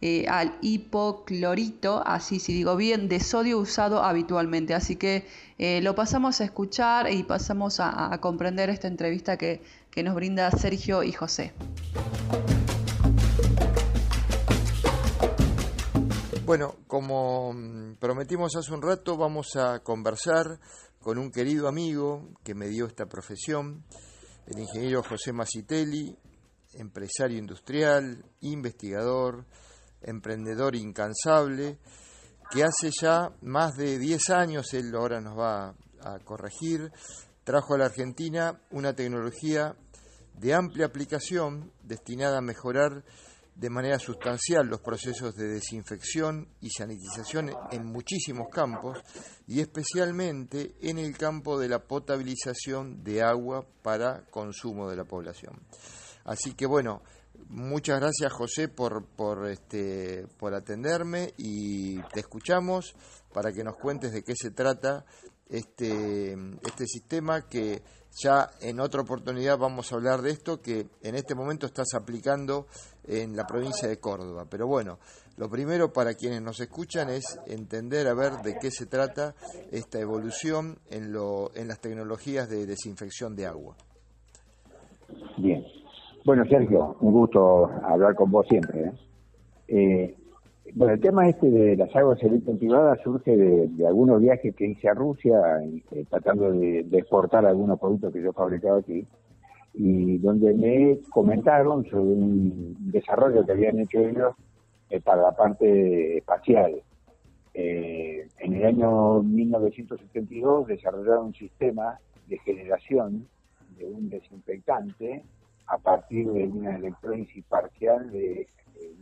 [0.00, 4.74] eh, al hipoclorito, así si digo bien, de sodio usado habitualmente.
[4.74, 5.26] Así que
[5.82, 9.60] lo pasamos a escuchar y pasamos a, comprender esta entrevista que,
[9.90, 11.52] que nos brinda Sergio y José.
[16.48, 20.58] Bueno, como mm, prometimos hace un rato, vamos a conversar
[21.08, 23.82] con un querido amigo que me dio esta profesión,
[24.46, 26.14] el ingeniero José Masitelli,
[26.74, 29.46] empresario industrial, investigador,
[30.02, 31.78] emprendedor incansable,
[32.50, 36.92] que hace ya más de 10 años, él ahora nos va a corregir,
[37.42, 39.74] trajo a la Argentina una tecnología
[40.34, 43.02] de amplia aplicación destinada a mejorar
[43.58, 48.98] de manera sustancial los procesos de desinfección y sanitización en muchísimos campos
[49.48, 55.58] y especialmente en el campo de la potabilización de agua para consumo de la población.
[56.24, 57.02] Así que bueno,
[57.48, 62.94] muchas gracias José por, por, este, por atenderme y te escuchamos
[63.32, 65.04] para que nos cuentes de qué se trata
[65.48, 67.82] este, este sistema que
[68.22, 72.66] ya en otra oportunidad vamos a hablar de esto que en este momento estás aplicando
[73.06, 74.46] en la provincia de Córdoba.
[74.50, 74.98] Pero bueno,
[75.36, 79.34] lo primero para quienes nos escuchan es entender a ver de qué se trata
[79.70, 83.76] esta evolución en, lo, en las tecnologías de desinfección de agua.
[85.36, 85.64] Bien.
[86.24, 88.80] Bueno, Sergio, un gusto hablar con vos siempre.
[88.80, 88.92] ¿eh?
[89.68, 90.16] Eh,
[90.74, 92.18] bueno, el tema este de las aguas
[92.58, 95.40] privadas surge de, algunos viajes que hice a Rusia,
[95.92, 99.06] eh, tratando de, exportar algunos productos que yo fabricaba aquí,
[99.74, 104.34] y donde me comentaron sobre un desarrollo que habían hecho ellos
[104.90, 106.82] eh, para la parte espacial.
[107.54, 113.26] Eh, en el año 1972 desarrollaron un sistema de generación
[113.78, 115.24] de un desinfectante
[115.66, 118.46] a partir de una electrólisis parcial de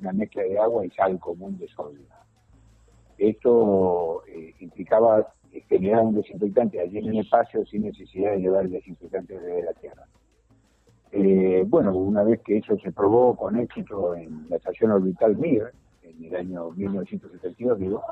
[0.00, 2.06] una mezcla de agua y sal común de sodio.
[3.18, 5.26] Esto eh, implicaba
[5.68, 9.72] generar un desinfectante allí en el espacio sin necesidad de llevar el desinfectante desde la
[9.72, 10.06] Tierra.
[11.12, 15.72] Eh, bueno, una vez que eso se probó con éxito en la estación orbital Mir,
[16.02, 18.02] en el año 1972, digo,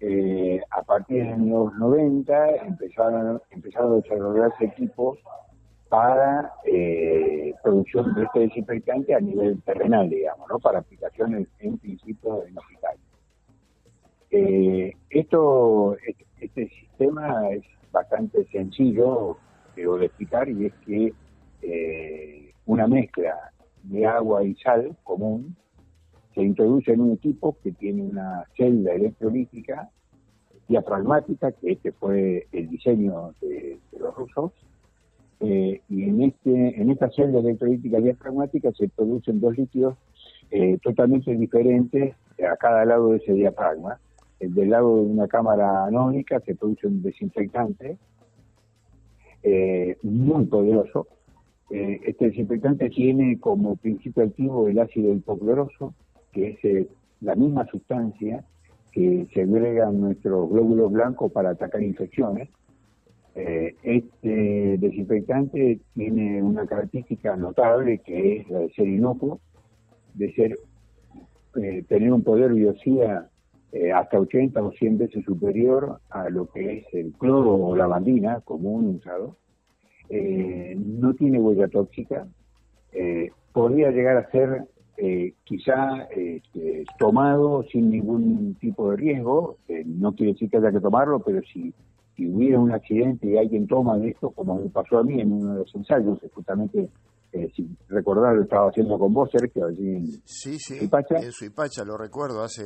[0.00, 5.18] eh, a partir de los 90 empezaron, empezaron a desarrollarse equipos
[5.88, 10.58] para eh, producción de este desinfectante a nivel terrenal, digamos, ¿no?
[10.58, 13.00] para aplicaciones en principio en hospitales.
[14.30, 15.96] Eh, esto,
[16.40, 17.62] este sistema es
[17.92, 19.38] bastante sencillo
[19.76, 21.12] de explicar y es que
[21.62, 23.52] eh, una mezcla
[23.84, 25.56] de agua y sal común
[26.34, 29.88] se introduce en un equipo que tiene una celda electrolítica
[30.66, 34.52] diafragmática, que este fue el diseño de los rusos,
[35.46, 39.96] eh, y en este en esta celda electrolítica diafragmática se producen dos líquidos
[40.50, 42.14] eh, totalmente diferentes
[42.50, 43.98] a cada lado de ese diafragma.
[44.40, 47.98] del lado de una cámara anónica se produce un desinfectante
[49.42, 51.08] eh, muy poderoso.
[51.70, 55.94] este desinfectante tiene como principio activo el ácido hipocloroso,
[56.32, 56.88] que es
[57.20, 58.44] la misma sustancia
[58.92, 62.48] que se agrega a nuestros glóbulos blancos para atacar infecciones
[63.36, 69.40] eh, este desinfectante tiene una característica notable que es la de ser inocuo,
[70.14, 70.58] de ser
[71.60, 73.28] eh, tener un poder biocida
[73.72, 77.88] eh, hasta 80 o 100 veces superior a lo que es el cloro o la
[77.88, 79.36] bandina común usado.
[80.76, 82.28] no tiene huella tóxica.
[83.52, 84.64] podría llegar a ser
[85.42, 89.56] quizá este, tomado sin ningún tipo de riesgo.
[89.86, 91.74] no quiere decir que haya que tomarlo, pero si
[92.16, 95.32] si hubiera un accidente y alguien toma de esto, como me pasó a mí en
[95.32, 96.88] uno de los ensayos, justamente,
[97.32, 101.84] eh, si recordar, lo estaba haciendo con vos, Sergio, allí en Sí, sí, en Suipacha,
[101.84, 102.62] lo recuerdo, hace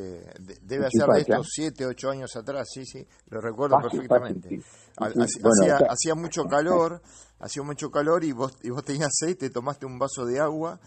[0.62, 4.60] debe hacer de estos siete, ocho años atrás, sí, sí, lo recuerdo perfectamente.
[4.98, 7.00] hacía, mucho calor,
[7.38, 10.78] hacía mucho calor y vos, y vos tenías seis, te tomaste un vaso de agua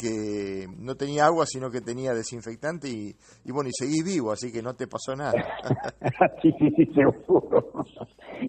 [0.00, 4.62] que no tenía agua, sino que tenía desinfectante y, bueno, y seguís vivo, así que
[4.62, 5.32] no te pasó nada.
[6.42, 7.84] sí, sí, sí, seguro.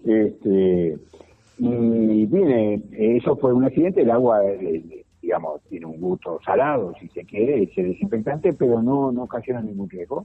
[0.04, 0.96] Este,
[1.58, 4.40] Y viene, eso fue un accidente, el agua,
[5.20, 9.90] digamos, tiene un gusto salado, si se quiere, es desinfectante, pero no, no ocasiona ningún
[9.90, 10.24] riesgo.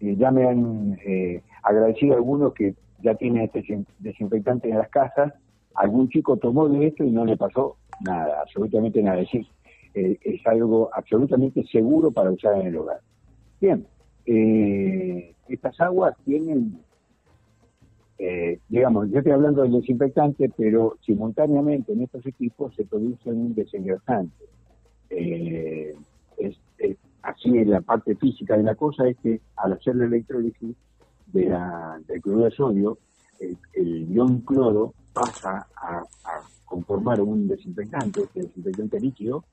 [0.00, 5.34] ya me han eh, agradecido algunos que ya tienen este desinfectante en las casas,
[5.74, 9.18] algún chico tomó de esto y no le pasó nada, absolutamente nada.
[9.18, 9.46] Decir,
[9.94, 13.00] eh, es algo absolutamente seguro para usar en el hogar.
[13.60, 13.86] Bien,
[14.26, 16.78] eh, estas aguas tienen,
[18.18, 23.54] eh, digamos, yo estoy hablando del desinfectante, pero simultáneamente en estos equipos se produce un
[23.54, 24.44] desengrasante.
[25.10, 25.94] Eh,
[26.38, 26.56] es,
[27.22, 30.76] así en la parte física de la cosa es que al hacer la electrólisis
[31.26, 32.98] de la, del cloruro de sodio,
[33.74, 36.02] el, ion cloro pasa a,
[36.64, 39.44] conformar un desinfectante, este desinfectante líquido,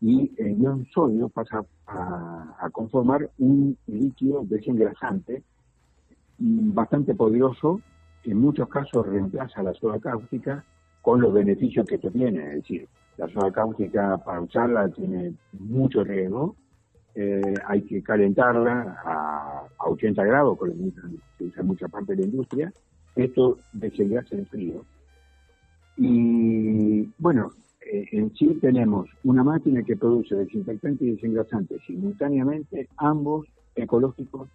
[0.00, 5.42] y el ion sodio pasa a, conformar un líquido desengrasante
[6.38, 7.80] bastante poderoso,
[8.24, 10.64] en muchos casos reemplaza la soda cáustica
[11.00, 16.04] con los beneficios que esto tiene, es decir, la soda cáustica para usarla tiene mucho
[16.04, 16.56] riesgo,
[17.14, 20.70] eh, hay que calentarla a, 80 grados, con
[21.38, 22.72] se usa mucha parte de la industria,
[23.14, 24.84] esto desengrasa en frío.
[25.96, 33.46] Y bueno, eh, en sí tenemos una máquina que produce desinfectante y desengrasante simultáneamente, ambos
[33.74, 34.48] ecológicos,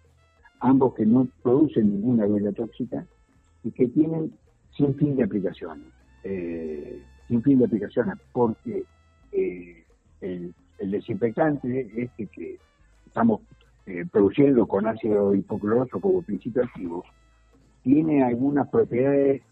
[0.60, 3.06] ambos que no producen ninguna huella tóxica
[3.64, 4.32] y que tienen
[4.76, 5.86] sin fin de aplicaciones.
[6.24, 8.84] Eh, sin fin de aplicaciones, porque
[9.32, 9.84] eh,
[10.20, 12.58] el, desinfectante este que
[13.06, 13.40] estamos
[14.10, 17.04] produciendo con ácido hipocloroso como principio activo,
[17.82, 19.42] tiene algunas propiedades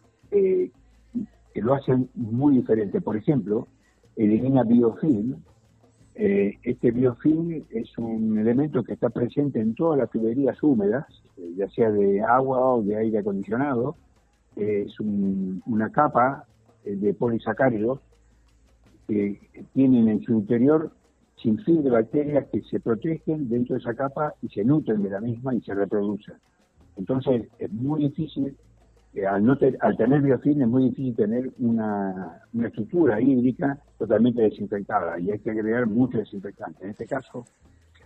[1.61, 3.01] lo hacen muy diferente.
[3.01, 3.69] Por ejemplo,
[4.17, 5.37] elimina biofilm.
[6.15, 11.07] Eh, este biofilm es un elemento que está presente en todas las tuberías húmedas,
[11.37, 13.97] eh, ya sea de agua o de aire acondicionado.
[14.57, 16.45] es una capa
[16.85, 18.01] eh, de polisacáridos
[19.07, 19.41] que
[19.73, 20.91] tienen en su interior
[21.37, 25.11] sin fin de bacterias que se protegen dentro de esa capa y se nutren de
[25.11, 26.35] la misma y se reproducen.
[26.97, 28.57] Entonces es muy difícil
[29.29, 35.31] al, no al tener biofilm es muy difícil tener una, estructura hídrica totalmente desinfectada y
[35.31, 36.85] hay que agregar mucho desinfectante.
[36.85, 37.45] En este caso,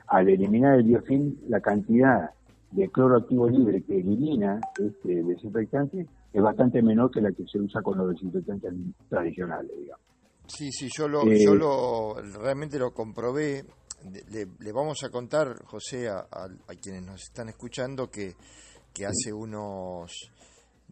[0.06, 2.30] al eliminar el biofilm, la cantidad
[2.70, 7.60] de cloro activo libre que elimina este desinfectante es bastante menor que la que se
[7.60, 8.72] usa con los desinfectantes
[9.08, 10.04] tradicionales, digamos.
[10.46, 13.64] Sí, sí, yo lo, yo eh, lo realmente lo comprobé.
[14.30, 18.34] Le, vamos a contar, José, a, a, quienes nos están escuchando, que,
[18.92, 20.12] que hace unos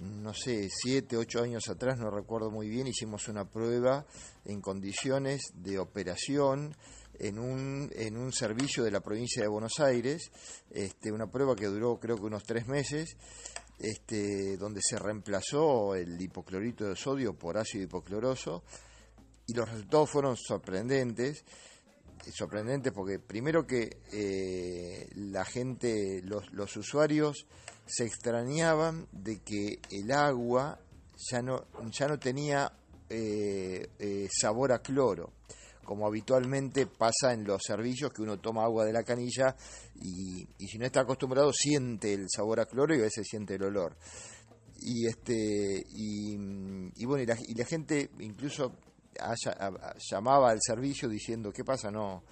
[0.03, 4.05] no sé, siete, ocho años atrás, no recuerdo muy bien, hicimos una prueba
[4.45, 6.75] en condiciones de operación
[7.19, 10.33] en un, en un servicio de la provincia de Buenos Aires,
[10.71, 13.17] este, una prueba que duró creo que unos tres meses,
[13.79, 18.65] este, donde se reemplazó el hipoclorito de sodio por ácido hipocloroso
[19.47, 21.45] y los resultados fueron sorprendentes
[22.31, 27.47] sorprendentes porque primero que eh, la gente, los, los usuarios
[27.87, 30.79] se extrañaban de que el agua
[31.31, 32.73] ya no, ya no tenía
[33.09, 35.33] eh, eh, sabor a cloro,
[35.85, 39.55] como habitualmente pasa en los servicios que uno toma agua de la canilla
[39.97, 43.57] y, y si no está acostumbrado siente el sabor a cloro y a veces siente
[43.57, 43.97] el olor.
[44.81, 46.35] Y este y,
[46.97, 48.73] y bueno y la, y la gente incluso
[50.11, 52.25] llamaba al servicio diciendo qué pasa no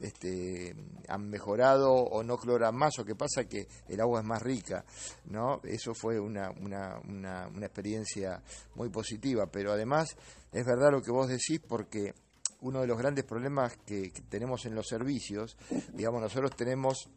[0.00, 0.74] este,
[1.08, 4.84] han mejorado o no cloran más o qué pasa que el agua es más rica,
[5.26, 5.60] ¿no?
[5.64, 8.42] Eso fue una, una, una, una experiencia
[8.74, 10.16] muy positiva, pero además
[10.52, 12.14] es verdad lo que vos decís porque
[12.64, 15.56] uno de los grandes problemas que, tenemos en los servicios,
[15.92, 17.08] digamos, nosotros tenemos,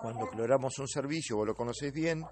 [0.00, 2.24] cuando cloramos un servicio, vos lo conocés bien,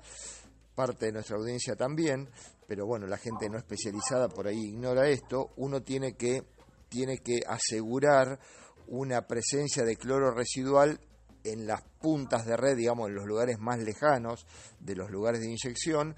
[0.74, 2.28] parte de nuestra audiencia también,
[2.66, 6.42] pero bueno, la gente no especializada por ahí ignora esto, uno tiene que,
[6.88, 8.40] tiene que asegurar
[8.88, 11.00] una presencia de cloro residual
[11.44, 14.46] en las puntas de red, digamos, en los lugares más lejanos
[14.80, 16.14] de los lugares de inyección,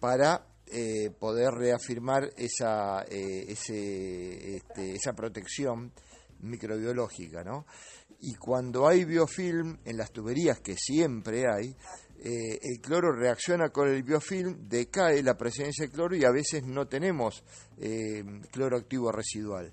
[0.00, 5.92] para eh, poder reafirmar esa, eh, ese, este, esa protección
[6.40, 7.42] microbiológica.
[7.42, 7.66] ¿no?
[8.20, 11.74] Y cuando hay biofilm en las tuberías, que siempre hay,
[12.20, 16.64] eh, el cloro reacciona con el biofilm, decae la presencia de cloro y a veces
[16.64, 17.42] no tenemos
[18.50, 19.72] cloro activo residual.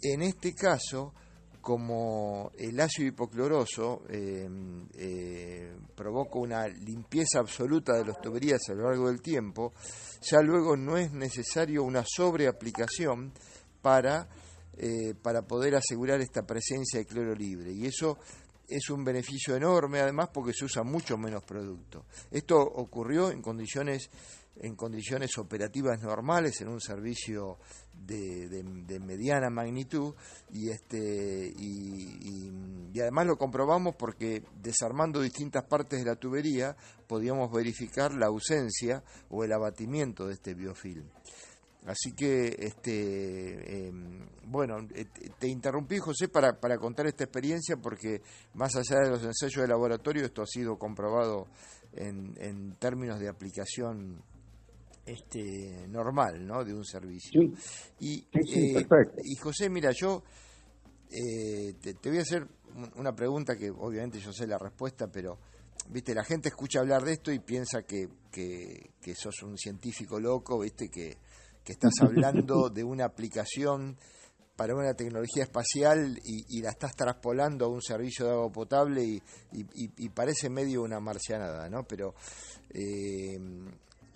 [0.00, 1.12] En este caso,
[1.66, 4.48] como el ácido hipocloroso eh,
[4.94, 9.72] eh, provoca una limpieza absoluta de las tuberías a lo largo del tiempo,
[10.22, 13.32] ya luego no es necesario una sobreaplicación
[13.82, 14.28] para,
[14.76, 17.72] eh, para poder asegurar esta presencia de cloro libre.
[17.72, 18.16] Y eso
[18.68, 22.04] es un beneficio enorme además porque se usa mucho menos producto.
[22.30, 24.08] Esto ocurrió en condiciones
[24.60, 27.58] en condiciones operativas normales en un servicio
[27.92, 30.14] de, mediana magnitud
[30.50, 32.52] y este y,
[33.00, 36.74] además lo comprobamos porque desarmando distintas partes de la tubería
[37.06, 41.06] podíamos verificar la ausencia o el abatimiento de este biofilm.
[41.86, 45.06] Así que, este, em, bueno, eh,
[45.38, 48.22] te interrumpí, José, para, para contar esta experiencia porque
[48.54, 51.46] más allá de los ensayos de laboratorio, esto ha sido comprobado
[51.92, 54.20] en, en términos de aplicación
[55.06, 56.64] este, normal, ¿no?
[56.64, 57.40] De un servicio.
[58.00, 58.86] Y, eh,
[59.24, 60.22] y José, mira, yo
[61.10, 62.46] eh, te, voy a hacer
[62.96, 65.38] una pregunta que obviamente yo sé la respuesta, pero
[65.88, 70.20] viste, la gente escucha hablar de esto y piensa que, que, que sos un científico
[70.20, 71.16] loco, viste, que
[71.66, 73.98] que estás hablando de una aplicación
[74.54, 79.20] para una tecnología espacial y, la estás traspolando a un servicio de agua potable
[79.52, 81.82] y, parece medio una marcianada, ¿no?
[81.82, 82.14] Pero
[82.70, 83.38] eh,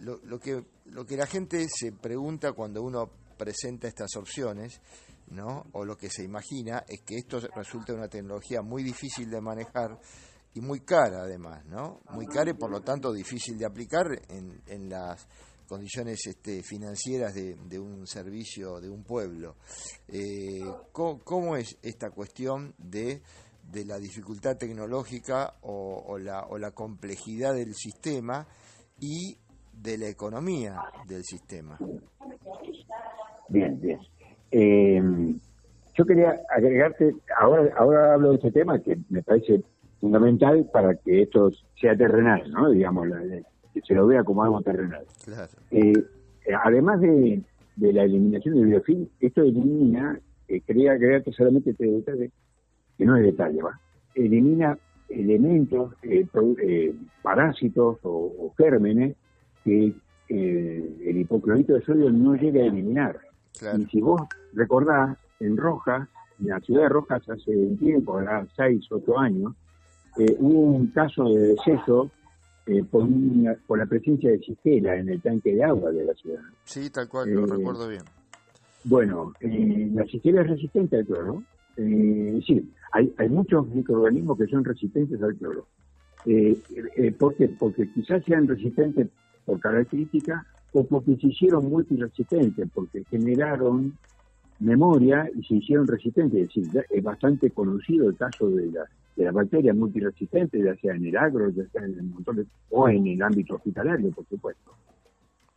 [0.00, 4.80] lo, que, lo que la gente se pregunta cuando uno presenta estas opciones,
[5.28, 5.66] ¿no?
[5.72, 9.98] O lo que se imagina es que esto resulta una tecnología muy difícil de manejar
[10.54, 12.00] y muy cara además, ¿no?
[12.10, 15.26] Muy cara y por lo tanto difícil de aplicar en, en las
[15.70, 19.54] condiciones este, financieras de, un servicio, de un pueblo.
[20.08, 23.22] Eh, ¿cómo, es esta cuestión de,
[23.70, 28.48] de la dificultad tecnológica o, la, o la complejidad del sistema
[28.98, 29.38] y
[29.82, 31.78] de la economía del sistema?
[33.48, 33.98] Bien, bien.
[34.50, 35.02] Eh,
[35.94, 39.62] yo quería agregarte, ahora, ahora hablo de este tema que me parece
[40.00, 41.50] fundamental para que esto
[41.80, 42.70] sea terrenal, ¿no?
[42.70, 43.20] Digamos, la,
[43.72, 45.04] que se lo vea como algo terrenal.
[45.70, 45.92] Eh,
[46.64, 47.42] además de,
[47.76, 50.18] la eliminación del biofilm, esto elimina,
[50.48, 52.30] eh, quería agregarte solamente este detalle,
[52.96, 53.78] que no es detalle, ¿va?
[54.14, 54.78] elimina
[55.08, 56.26] elementos, eh,
[56.62, 59.16] eh, parásitos o, gérmenes
[59.64, 59.94] que
[60.28, 63.18] el hipoclorito de sodio no llega a eliminar.
[63.76, 66.08] Y si vos recordás, en Rojas,
[66.38, 69.54] en la ciudad de Rojas hace un tiempo, hace 6, 8 años,
[70.38, 72.10] hubo un caso de deceso
[72.66, 76.42] eh, por, la presencia de cigela en el tanque de agua de la ciudad.
[76.64, 78.02] Sí, tal cual, lo eh, recuerdo bien.
[78.84, 81.42] Bueno, eh, la cigela es resistente al cloro.
[81.76, 85.66] Eh, sí, hay, hay muchos microorganismos que son resistentes al cloro.
[87.18, 87.48] ¿Por qué?
[87.48, 89.08] Porque quizás sean resistentes
[89.50, 93.98] por característica o porque se hicieron multiresistentes, porque generaron
[94.60, 96.56] memoria y se hicieron resistentes.
[96.56, 98.84] Es decir, es bastante conocido el caso de la
[99.16, 102.88] de las bacterias multiresistentes, ya sea en el agro, ya sea en el montón o
[102.88, 104.72] en el ámbito hospitalario, por supuesto.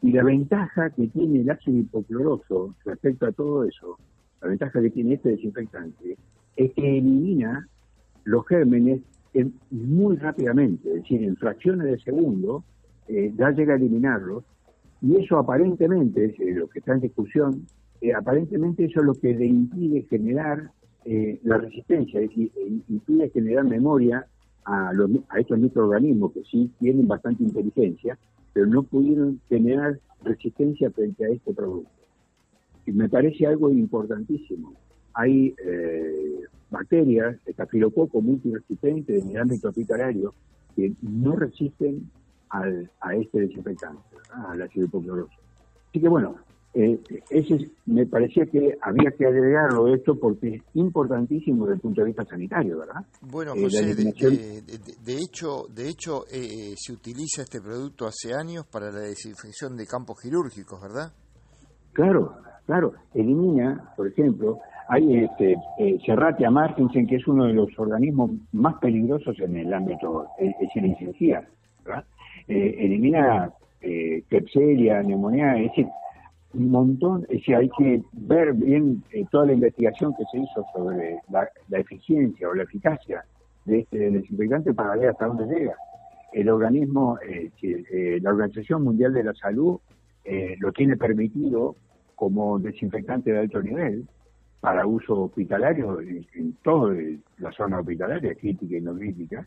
[0.01, 3.99] Y la ventaja que tiene el ácido hipocloroso respecto a todo eso,
[4.41, 6.17] la ventaja que tiene este desinfectante,
[6.57, 7.67] es que elimina
[8.23, 9.01] los gérmenes
[9.69, 12.63] muy rápidamente, es decir, en fracciones de segundo,
[13.07, 14.43] eh, ya llega a eliminarlos,
[15.01, 17.65] y eso aparentemente, lo que está en discusión,
[18.01, 20.71] eh, aparentemente eso es lo que le impide generar
[21.05, 24.25] eh, la resistencia, es decir, eh, impide generar memoria
[24.63, 28.17] a, los, a estos microorganismos que sí tienen bastante inteligencia,
[28.53, 31.91] pero no pudieron generar resistencia frente a este producto.
[32.85, 34.73] Y me parece algo importantísimo.
[35.13, 36.39] Hay eh,
[36.71, 40.33] bacterias, estafilococo multiresistentes en el ámbito hospitalario
[40.77, 42.09] que no resisten
[42.53, 44.01] al, a este desinfectante,
[44.31, 45.33] al ácido hipocloroso.
[45.89, 46.35] Así que bueno,
[46.75, 46.99] eh,
[47.29, 52.07] ese me parecía que había que agregarlo esto porque es importantísimo desde el punto de
[52.07, 53.05] vista sanitario, ¿verdad?
[53.21, 58.91] Bueno, eh, José, de, hecho, de hecho eh, se utiliza este producto hace años para
[58.91, 61.11] la desinfección de campos quirúrgicos, ¿verdad?
[61.91, 62.93] Claro, claro.
[63.13, 68.75] Elimina, por ejemplo, hay este, eh, Serratia martinsen, que es uno de los organismos más
[68.79, 71.43] peligrosos en el ámbito, es decir,
[72.47, 72.73] ¿verdad?
[72.77, 74.23] elimina eh,
[75.05, 75.87] neumonía, es decir,
[76.53, 80.65] un montón, es decir, hay que ver bien eh, toda la investigación que se hizo
[80.73, 83.25] sobre la, eficiencia o la eficacia
[83.65, 85.75] de este desinfectante para ver hasta dónde llega.
[86.31, 89.79] El organismo, eh, eh, la Organización Mundial de la Salud
[90.59, 91.75] lo tiene permitido
[92.15, 94.07] como desinfectante de alto nivel
[94.61, 96.95] para uso hospitalario en, en toda
[97.39, 99.45] la zona hospitalaria, crítica y no crítica.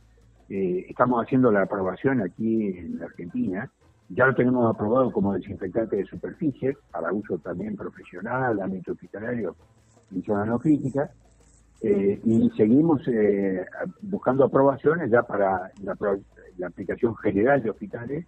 [0.49, 3.71] Estamos haciendo la aprobación aquí en Argentina
[4.09, 9.57] ya lo tenemos aprobado como desinfectante de superficie para uso también profesional, ámbito hospitalario
[10.13, 11.11] y zona no crítica.
[11.83, 13.65] Eh, y seguimos eh,
[14.03, 15.97] buscando aprobaciones ya para la,
[16.67, 18.27] aplicación general de hospitales.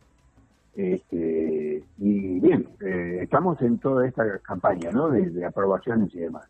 [0.75, 5.11] Este, y bien, eh, estamos en toda esta campaña ¿no?
[5.11, 6.47] de, aprobaciones y demás.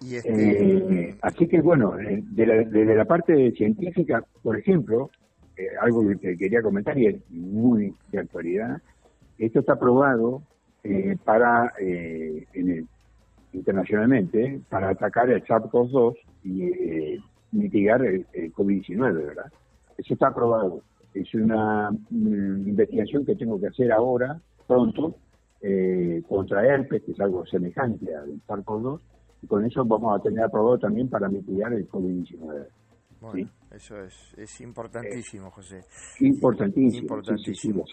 [0.00, 5.10] Este, eh, así que bueno, eh, desde la, parte científica, por ejemplo,
[5.56, 8.82] eh, algo que quería comentar y es muy de actualidad,
[9.38, 10.42] esto está aprobado
[11.24, 11.72] para
[13.52, 16.14] internacionalmente para atacar el SARS-CoV-2
[16.44, 17.18] y
[17.52, 19.50] mitigar el, COVID-19, ¿verdad?
[19.96, 20.82] Eso está aprobado.
[21.14, 25.16] Es una mm, investigación que tengo que hacer ahora, pronto,
[26.28, 29.00] contra herpes, que es algo semejante al SARS-CoV-2,
[29.46, 32.66] con eso vamos a tener aprobado también para mitigar el COVID-19.
[33.20, 35.80] Bueno, eso es, es importantísimo, José.
[36.20, 37.02] Importantísimo.
[37.02, 37.84] Importantísimo.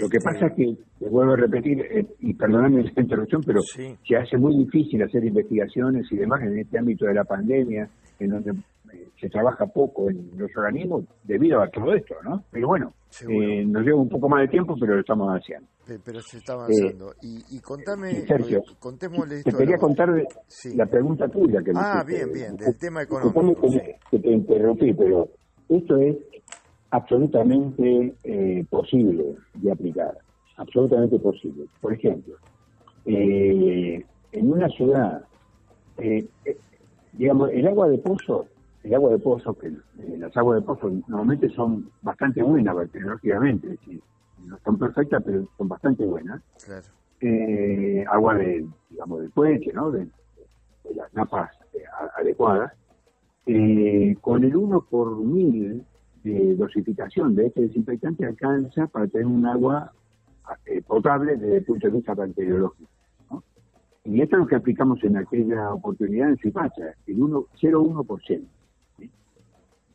[0.00, 3.60] Lo que pasa es que, te vuelvo a repetir, eh, y perdóname esta interrupción, pero
[3.62, 7.88] se hace muy difícil hacer investigaciones y demás en este ámbito de la pandemia,
[8.20, 8.52] en donde
[8.92, 12.44] eh, se trabaja poco en los organismos debido a todo esto, ¿no?
[12.50, 12.92] Pero bueno,
[13.28, 15.66] eh, nos lleva un poco más de tiempo, pero lo estamos haciendo.
[16.04, 17.14] Pero se está avanzando.
[17.22, 20.10] y, y contame, Sergio, contémosle Te quería contar
[20.74, 21.62] la pregunta tuya.
[21.62, 23.68] Que ah, bien, bien, del tema económico.
[24.10, 25.28] Que, te interrumpí, pero
[25.68, 26.16] esto es
[26.90, 30.18] absolutamente eh, posible de aplicar.
[30.56, 31.66] Absolutamente posible.
[31.80, 32.34] Por ejemplo,
[33.06, 35.24] eh, en una ciudad,
[35.98, 36.26] eh,
[37.12, 38.46] digamos, el agua de pozo
[38.88, 39.72] el agua de pozo, que
[40.18, 44.00] las aguas de pozo normalmente son bastante buenas bacteriológicamente, es decir,
[44.48, 46.42] no son perfectas, pero son bastante buenas.
[47.20, 49.90] Eh, agua de, digamos, del puente, ¿no?
[49.90, 50.06] De,
[50.94, 51.82] las napas eh,
[52.16, 52.72] adecuadas.
[53.46, 55.84] Eh, con el 1 por mil
[56.22, 59.92] de dosificación de este desinfectante alcanza para tener un agua
[60.86, 62.88] potable desde el punto de vista bacteriológico.
[64.04, 68.46] Y esto es lo que aplicamos en aquella oportunidad en Suipacha, el 0,1%.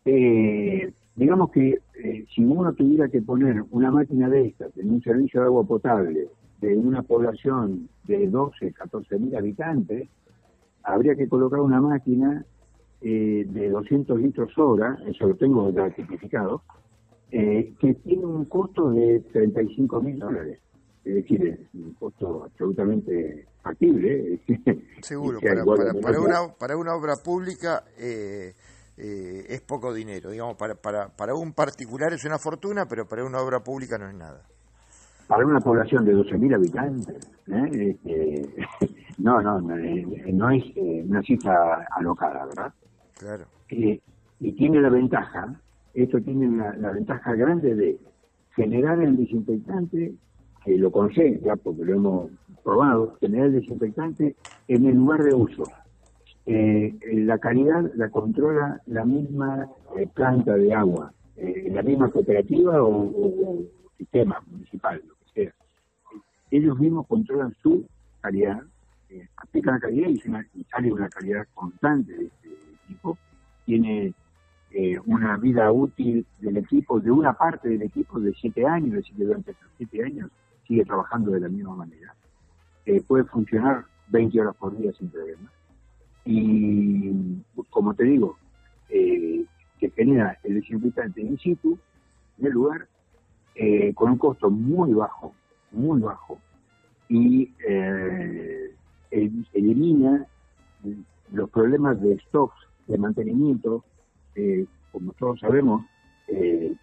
[0.06, 5.02] Eh, digamos que eh, si uno tuviera que poner una máquina de estas en un
[5.02, 6.28] servicio de agua potable
[6.60, 10.08] de una población de 12, 14 mil habitantes,
[10.84, 12.46] habría que colocar una máquina
[13.02, 16.64] eh, de 200 litros hora, eso lo tengo ya tipificado,
[17.32, 20.60] eh, que tiene un costo de 35 mil dólares.
[21.04, 24.40] Es decir, es un costo absolutamente factible.
[25.02, 25.66] Seguro, para,
[26.02, 28.54] para, una, para una obra pública eh,
[28.98, 30.30] eh, es poco dinero.
[30.30, 34.08] Digamos, para, para, para un particular es una fortuna, pero para una obra pública no
[34.08, 34.42] es nada.
[35.28, 37.96] Para una población de 12.000 habitantes, ¿eh?
[38.04, 38.68] este,
[39.18, 42.74] no, no, no, eh, es una cifra alocada, ¿verdad?
[43.18, 43.46] Claro.
[43.70, 45.56] y tiene la ventaja,
[45.94, 47.98] esto tiene la, ventaja grande de
[48.56, 50.14] generar el desinfectante,
[50.66, 52.32] que lo concentra, porque lo hemos
[52.64, 54.36] probado, generar el desinfectante
[54.68, 55.64] en el lugar de uso
[56.46, 62.84] eh, la calidad la controla la misma eh, planta de agua, eh, la misma cooperativa
[62.84, 63.64] o,
[63.98, 65.54] sistema municipal, lo que sea.
[66.52, 67.86] Ellos mismos controlan su
[68.20, 68.62] calidad,
[69.10, 72.50] eh, aplican la calidad y, sale una calidad constante de este
[72.86, 73.18] equipo.
[73.66, 74.14] Tiene
[75.06, 79.16] una vida útil del equipo, de una parte del equipo de siete años, es decir,
[79.18, 80.32] que durante esos siete años
[80.68, 82.16] sigue trabajando de la misma manera.
[83.08, 85.52] puede funcionar 20 horas por día sin problemas
[86.26, 87.12] y
[87.70, 88.38] como te digo,
[88.90, 89.46] eh,
[89.80, 91.78] que genera el desinfectante in situ
[92.38, 92.88] en el lugar
[93.56, 95.34] eh, con un costo muy bajo,
[95.72, 96.40] muy bajo
[97.10, 98.72] y eh,
[99.12, 100.26] elimina
[101.32, 102.56] los problemas de stocks
[102.88, 103.84] de mantenimiento,
[104.92, 105.86] como todos sabemos,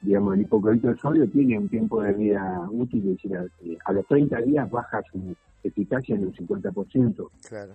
[0.03, 3.37] digamos, el hipoclorito de sodio tiene un tiempo de vida útil, es decir,
[3.85, 5.35] a, los 30 días baja su
[5.65, 7.29] eficacia en un 50%.
[7.49, 7.75] Claro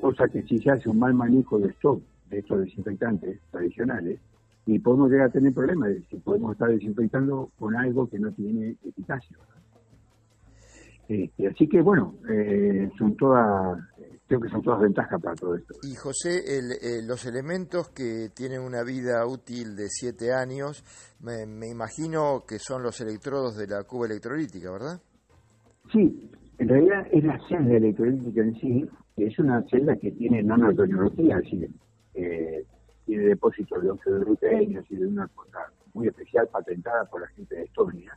[0.00, 4.18] cosa que si se hace un mal manejo de stock de estos desinfectantes tradicionales,
[4.66, 8.76] y podemos llegar a tener problemas, si podemos estar desinfectando con algo que no tiene
[8.84, 9.36] eficacia.
[11.08, 13.78] Este, así que bueno, eh, son todas,
[14.28, 15.74] creo que son todas ventajas para todo esto.
[15.82, 20.84] Y José, eh, los elementos que tienen una vida útil de siete años,
[21.20, 25.00] me, me, imagino que son los electrodos de la cuba electrolítica, ¿verdad?
[25.92, 26.30] Sí,
[26.62, 31.38] en realidad es la celda electrolítica en sí, que es una celda que tiene nanotecnología,
[31.38, 31.68] decir,
[32.14, 32.64] eh,
[33.04, 35.58] tiene depósitos de óxido de gluteinio, y de una cosa
[35.92, 38.16] muy especial patentada por la gente de Estonia.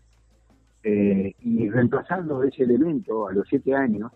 [0.83, 4.11] Eh, y reemplazando ese elemento a los siete años,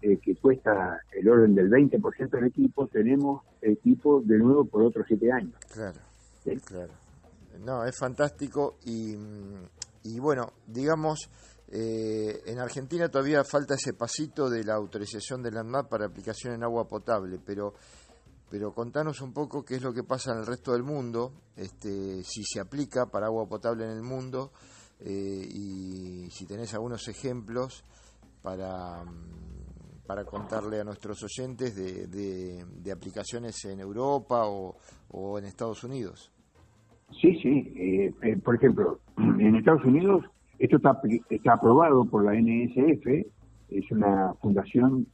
[0.00, 5.04] eh, que cuesta el orden del 20% del equipo, tenemos equipo de nuevo por otros
[5.06, 5.54] siete años.
[5.72, 6.00] Claro,
[6.64, 6.92] claro.
[7.64, 9.14] No, es fantástico y,
[10.02, 11.30] y bueno, digamos,
[11.74, 16.62] eh, en Argentina todavía falta ese pasito de la autorización del ANMAP para aplicación en
[16.62, 17.72] agua potable, pero,
[18.50, 22.22] pero contanos un poco qué es lo que pasa en el resto del mundo, este,
[22.24, 24.52] si se aplica para agua potable en el mundo
[25.00, 27.82] eh, y si tenés algunos ejemplos
[28.42, 29.02] para,
[30.06, 36.30] para contarle a nuestros oyentes de, aplicaciones en Europa o, en Estados Unidos.
[37.18, 37.72] Sí, sí.
[37.76, 40.24] Eh, eh, por ejemplo, en Estados Unidos
[40.64, 41.00] esto está,
[41.30, 43.06] está aprobado por la NSF,
[43.70, 45.06] es una fundación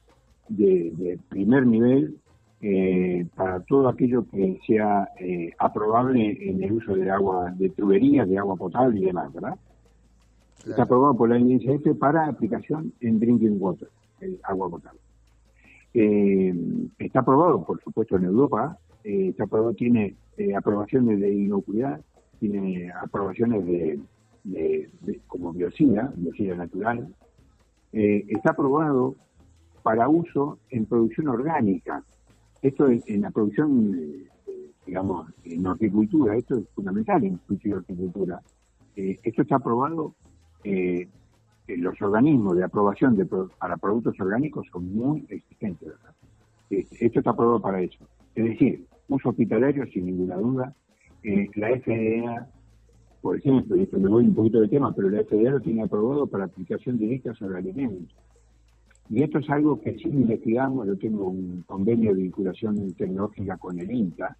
[0.49, 2.16] de, primer nivel
[2.61, 5.09] eh, para todo aquello que sea
[5.59, 9.57] aprobable en el uso de agua, de tuberías, de agua potable y demás, ¿verdad?
[10.66, 13.88] Está aprobado por la NSF para aplicación en drinking water,
[14.20, 15.01] el agua potable.
[15.94, 16.55] Eh,
[16.99, 18.78] está aprobado, por supuesto, en Europa.
[19.05, 22.01] Eh, está aprobado, tiene eh, aprobaciones de inocuidad,
[22.38, 23.99] tiene aprobaciones de,
[25.26, 27.14] como biocida, biocida natural.
[27.93, 29.16] está aprobado
[29.82, 32.03] para uso en producción orgánica.
[32.61, 33.97] Esto en, la producción,
[34.86, 37.41] digamos, en horticultura, esto es fundamental en
[37.72, 38.41] horticultura.
[38.97, 40.14] esto está aprobado
[40.64, 41.09] eh,
[41.76, 43.16] los organismos de aprobación
[43.59, 45.93] para productos orgánicos son muy exigentes.
[46.70, 47.99] Este, esto está aprobado para eso.
[48.34, 50.74] Es decir, uso hospitalario sin ninguna duda.
[51.22, 52.49] Eh, la FDA,
[53.21, 55.83] por ejemplo, y esto me voy un poquito de tema, pero la FDA lo tiene
[55.83, 58.14] aprobado para aplicación directa sobre alimentos.
[59.11, 63.79] Y esto es algo que sí investigamos, yo tengo un convenio de vinculación tecnológica con
[63.79, 64.37] el INTA,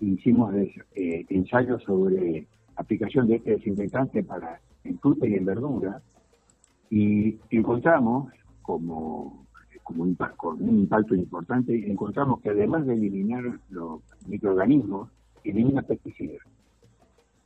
[0.00, 6.02] hicimos eh, ensayos sobre aplicación de este desinfectante para en fruta y en verdura,
[6.90, 8.30] y encontramos,
[8.60, 9.46] como,
[9.82, 15.08] como un, con un impacto importante, encontramos que además de eliminar los microorganismos,
[15.42, 16.42] elimina pesticidas.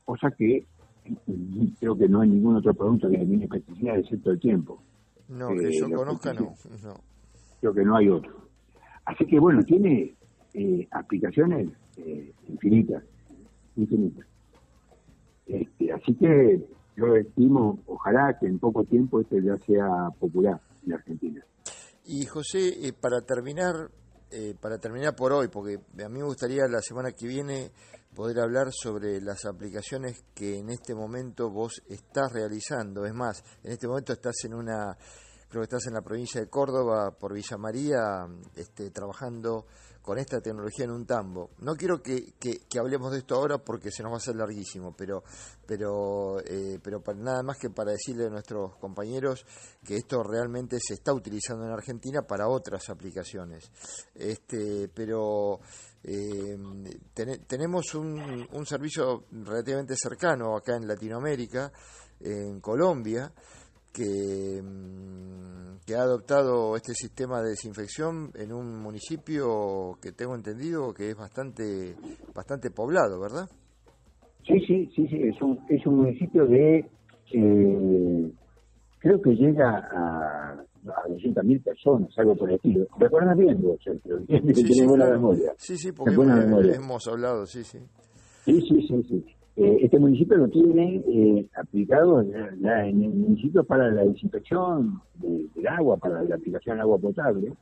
[0.07, 0.65] Cosa que
[1.79, 4.83] creo que no hay ningún otro producto que elimine pesticidas excepto el tiempo.
[5.29, 6.55] No, que eh, yo conozca no,
[7.61, 8.33] Creo que no hay otro.
[9.05, 10.15] Así que bueno, tiene
[10.55, 13.05] eh, aplicaciones eh, infinitas,
[13.77, 14.27] infinitas.
[15.47, 16.61] Este, así que
[16.97, 21.45] yo estimo, ojalá que en poco tiempo esto ya sea popular en Argentina.
[22.07, 23.91] Y José, eh, para terminar,
[24.39, 27.73] eh, para terminar por hoy, porque a mí me gustaría la semana que viene
[28.15, 33.07] poder hablar sobre las aplicaciones que en este momento vos estás realizando.
[33.07, 34.95] Es más, en este momento estás en una,
[35.49, 39.67] creo que estás en la provincia de Córdoba, por Villa María, este, trabajando
[40.07, 41.51] con esta tecnología en un tambo.
[41.59, 42.33] No quiero que,
[42.79, 45.25] hablemos de esto ahora porque se nos va a hacer larguísimo, pero,
[45.67, 49.45] pero, eh, pero para, nada más que para decirle a nuestros compañeros
[49.85, 53.69] que esto realmente se está utilizando en Argentina para otras aplicaciones.
[54.15, 55.59] Este, pero
[56.05, 56.57] eh,
[57.49, 61.73] tenemos un, un servicio relativamente cercano acá en Latinoamérica,
[62.21, 63.33] en Colombia,
[63.97, 70.93] que, mm, que, ha adoptado este sistema de desinfección en un municipio que tengo entendido
[70.93, 71.95] que es bastante
[72.35, 73.47] bastante poblado, ¿verdad?
[74.47, 76.85] Sí, sí, sí, sí, es un, es un municipio de,
[77.33, 78.31] eh,
[78.99, 82.87] creo que llega a, a 200.000 personas, algo por el estilo.
[82.99, 84.21] ¿Recuerdas bien vos, Sergio?
[84.29, 85.53] Sí, sí, buena memoria.
[85.57, 86.15] Sí, sí, porque
[86.75, 87.79] hemos hablado, sí, sí.
[88.45, 89.36] Sí, sí, sí, sí.
[89.57, 95.97] Eh, este municipio lo tiene eh, aplicado en el municipio para la desinfección del agua,
[95.97, 97.53] para la aplicación del agua potable,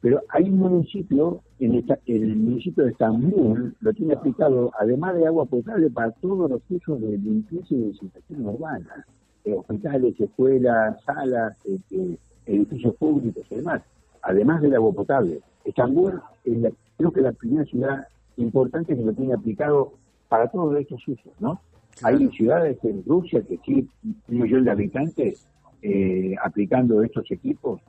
[0.00, 5.26] pero hay un municipio, en, esta, el municipio de Estambul, lo tiene aplicado, además de
[5.26, 9.06] agua potable, para todos los usos de limpieza y desinfección urbana,
[9.44, 13.82] eh, hospitales, escuelas, salas, este, edificios públicos y demás,
[14.22, 15.40] además del agua potable.
[15.64, 18.06] Estambul es creo que la primera ciudad
[18.38, 19.92] importante que lo tiene aplicado
[20.32, 21.60] para todos estos usos, ¿no?
[22.02, 25.46] Hay ciudades en Rusia que sí, un millón de habitantes
[25.82, 27.82] eh, aplicando estos equipos,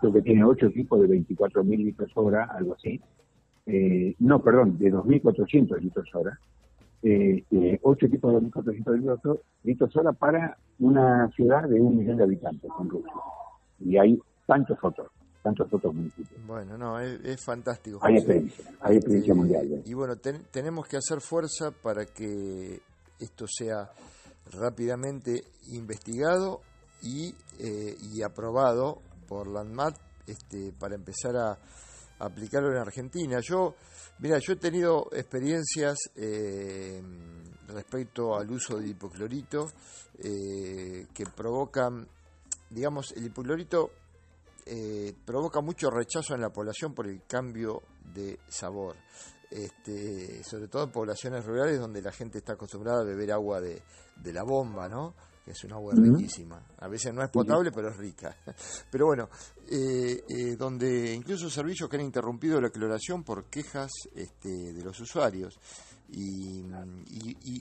[0.00, 2.98] creo que tiene ocho equipos de 24.000 litros hora, algo así.
[3.66, 6.40] Eh, no, perdón, de 2.400 litros hora.
[7.02, 12.24] Eh, eh, ocho equipos de 2.400 litros hora para una ciudad de un millón de
[12.24, 13.12] habitantes en Rusia.
[13.78, 15.08] Y hay tantos otros
[15.42, 16.46] tantos otros municipios.
[16.46, 17.98] Bueno, no, es, fantástico.
[18.02, 19.82] Hay experiencia, hay experiencia mundial.
[19.84, 22.80] Y bueno, tenemos que hacer fuerza para que
[23.18, 23.90] esto sea
[24.52, 26.60] rápidamente investigado
[27.02, 31.58] y, eh, y aprobado por la ANMAT este, para empezar a,
[32.20, 33.40] aplicarlo en Argentina.
[33.40, 33.74] Yo,
[34.18, 37.02] mira, yo he tenido experiencias eh,
[37.68, 39.66] respecto al uso de hipoclorito
[40.18, 42.06] eh, que provocan,
[42.68, 43.90] digamos, el hipoclorito
[44.72, 47.82] eh, provoca mucho rechazo en la población por el cambio
[48.14, 48.94] de sabor.
[49.50, 53.82] Este, sobre todo en poblaciones rurales donde la gente está acostumbrada a beber agua de,
[54.32, 55.16] la bomba, ¿no?
[55.44, 56.64] que es un agua riquísima.
[56.78, 58.36] A veces no es potable, pero es rica.
[58.92, 59.28] Pero bueno,
[59.68, 65.00] eh, eh, donde incluso servicios que han interrumpido la cloración por quejas este, de los
[65.00, 65.58] usuarios.
[66.12, 66.64] Y,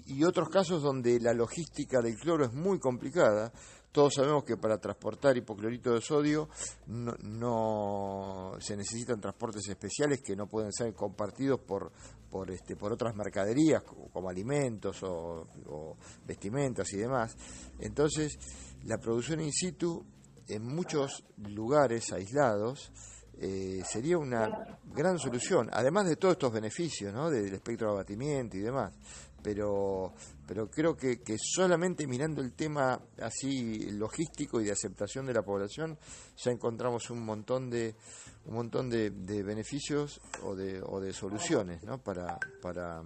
[0.07, 3.51] y, otros casos donde la logística del cloro es muy complicada,
[3.91, 6.49] Todos sabemos que para transportar hipoclorito de sodio
[6.87, 11.91] no, se necesitan transportes especiales que no pueden ser compartidos por,
[12.29, 17.35] por, este, por otras mercaderías como, alimentos o, o vestimentas y demás.
[17.79, 18.37] Entonces,
[18.83, 20.05] la producción in situ
[20.47, 22.91] en muchos lugares aislados
[23.41, 24.49] eh, sería una
[24.93, 27.29] gran solución, además de todos estos beneficios, ¿no?
[27.29, 28.93] del espectro de abatimiento y demás.
[29.41, 30.13] Pero,
[30.47, 35.43] pero creo que, que solamente mirando el tema así logístico y de aceptación de la
[35.43, 35.97] población,
[36.37, 37.95] ya encontramos un montón de
[38.45, 41.99] un montón de, de beneficios o de, o de soluciones ¿no?
[41.99, 43.03] para, para,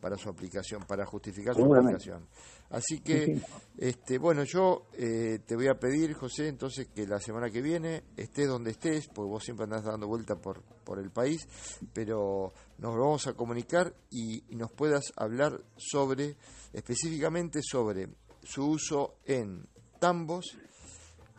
[0.00, 2.26] para su aplicación, para justificar su aplicación.
[2.70, 3.40] Así que,
[3.76, 8.04] este, bueno, yo eh, te voy a pedir, José, entonces que la semana que viene
[8.16, 11.46] estés donde estés, porque vos siempre andás dando vuelta por, por el país,
[11.92, 16.36] pero nos vamos a comunicar y, nos puedas hablar sobre,
[16.72, 18.08] específicamente sobre
[18.42, 19.66] su uso en
[19.98, 20.56] tambos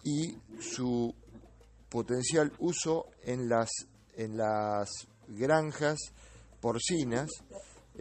[0.03, 1.13] y su
[1.89, 3.69] potencial uso en las,
[4.15, 4.89] en las
[5.27, 5.97] granjas
[6.61, 7.29] porcinas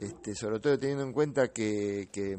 [0.00, 2.34] este, sobre todo teniendo en cuenta que, que,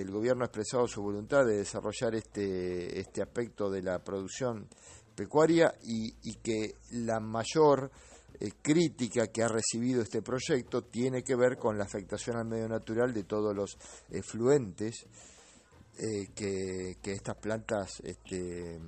[0.00, 4.68] el gobierno ha expresado su voluntad de desarrollar este, este aspecto de la producción
[5.14, 7.92] pecuaria y, que la mayor
[8.40, 12.68] eh, crítica que ha recibido este proyecto tiene que ver con la afectación al medio
[12.68, 13.78] natural de todos los
[14.10, 15.06] efluentes
[15.96, 18.80] eh, que, que, estas plantas este,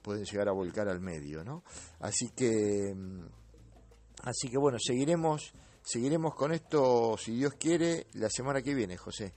[0.00, 1.64] pueden llegar a volcar al medio, ¿no?
[1.98, 2.94] Así que,
[4.22, 5.52] así que bueno, seguiremos
[5.86, 9.34] Seguiremos con esto, si Dios quiere, la semana que viene, José.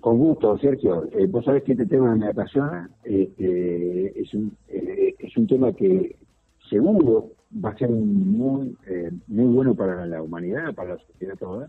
[0.00, 1.04] Con gusto, Sergio.
[1.12, 2.90] Eh, vos sabés que este tema me apasiona.
[3.04, 6.16] Este, es, un, eh, es un tema que
[6.68, 7.30] seguro
[7.64, 11.68] va a ser muy, eh, muy bueno para la humanidad, para la sociedad toda.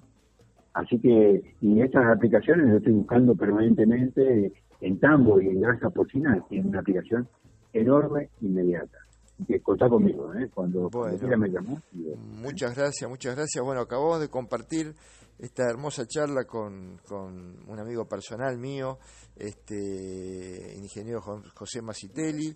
[0.73, 6.43] Así que, y estas aplicaciones las estoy buscando permanentemente en tambo y en grasa porcina,
[6.49, 7.27] tienen una aplicación
[7.71, 9.04] enorme, inmediata
[9.47, 10.49] que contá conmigo, ¿eh?
[10.53, 11.81] cuando, me llamó.
[11.91, 13.63] Muchas gracias, muchas gracias.
[13.63, 14.95] Bueno, acabamos de compartir
[15.37, 18.99] esta hermosa charla con, con un amigo personal mío,
[19.35, 21.21] este ingeniero
[21.53, 22.55] José Macitelli,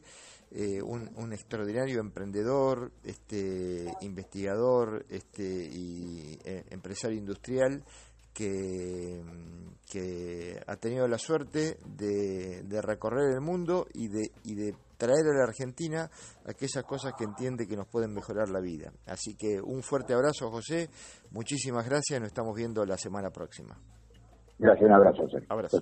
[0.52, 7.84] eh, un, un, extraordinario emprendedor, este investigador este y eh, empresario industrial
[8.34, 9.22] que,
[9.92, 15.26] que, ha tenido la suerte de, de recorrer el mundo y de, y de traer
[15.34, 16.10] a la Argentina
[16.46, 18.92] aquellas cosas que entiende que nos pueden mejorar la vida.
[19.08, 20.90] Así que un fuerte abrazo, José.
[21.32, 22.20] Muchísimas gracias.
[22.20, 23.76] Nos estamos viendo la semana próxima.
[24.60, 25.24] Gracias, un abrazo.
[25.24, 25.46] José.
[25.48, 25.82] Abrazo.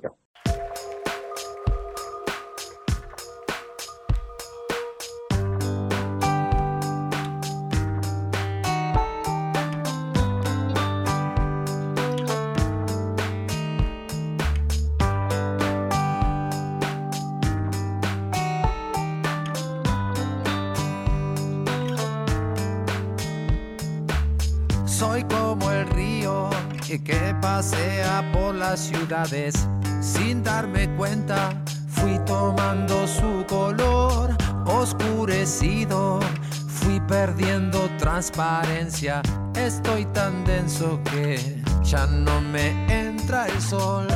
[28.78, 29.68] Ciudades
[30.00, 31.50] sin darme cuenta.
[31.88, 34.36] Fui tomando su color
[34.66, 36.20] oscurecido,
[36.68, 39.22] fui perdiendo transparencia.
[39.56, 44.08] Estoy tan denso que ya no me entra el sol.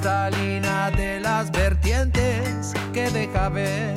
[0.00, 3.94] De las vertientes que deja ver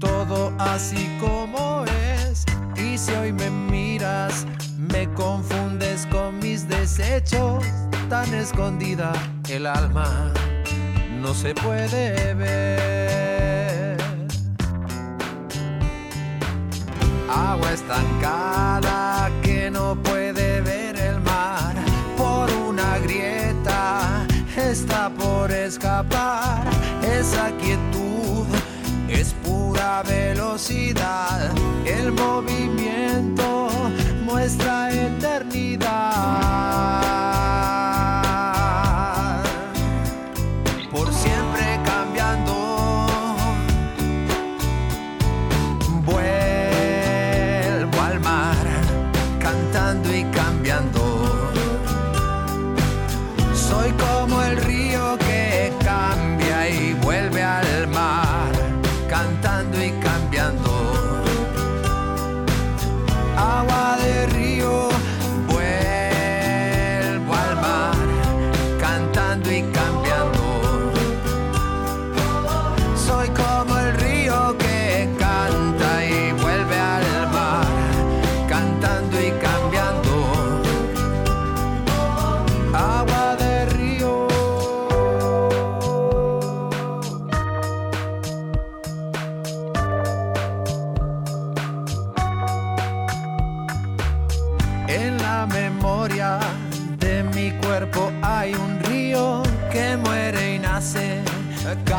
[0.00, 2.44] todo así como es.
[2.76, 4.44] Y si hoy me miras,
[4.76, 7.64] me confundes con mis desechos,
[8.08, 9.12] tan escondida
[9.48, 10.32] el alma
[11.20, 13.96] no se puede ver.
[17.30, 20.45] Agua estancada que no puede
[24.56, 26.64] está por escapar.
[27.02, 28.46] Esa quietud
[29.08, 31.52] es pura velocidad.
[31.84, 33.68] El movimiento
[34.24, 35.86] muestra eternidad.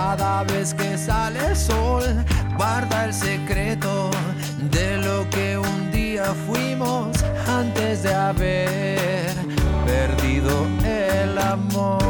[0.10, 2.02] Cada vez que sale el sol,
[2.56, 4.10] guarda el secreto
[4.72, 7.10] de lo que un día fuimos
[7.46, 9.34] antes de haber
[9.86, 12.07] perdido el amor.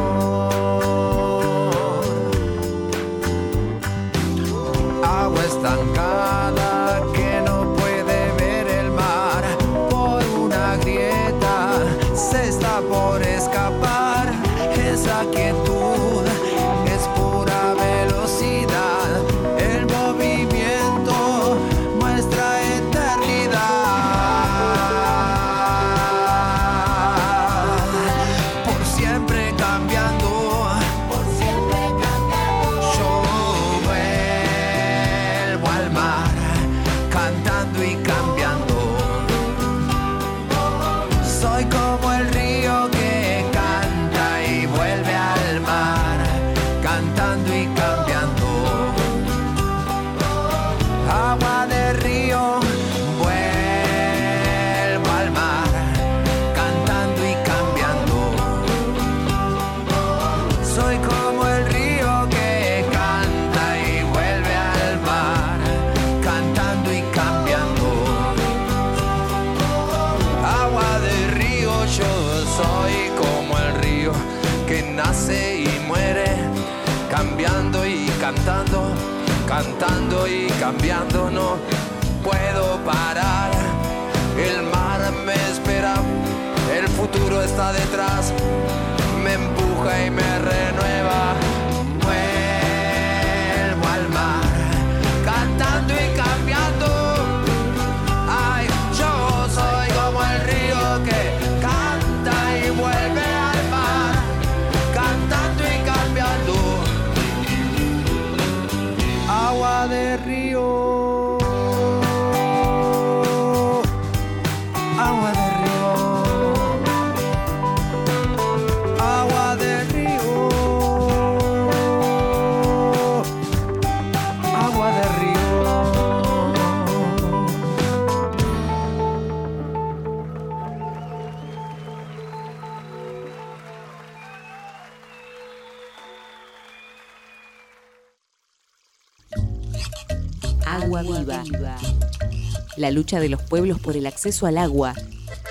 [142.87, 144.93] La lucha de los pueblos por el acceso al agua.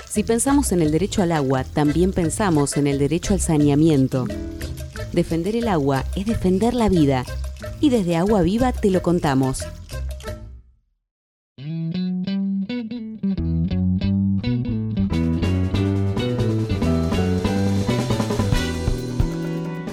[0.09, 4.25] Si pensamos en el derecho al agua, también pensamos en el derecho al saneamiento.
[5.13, 7.25] Defender el agua es defender la vida.
[7.79, 9.59] Y desde Agua Viva te lo contamos.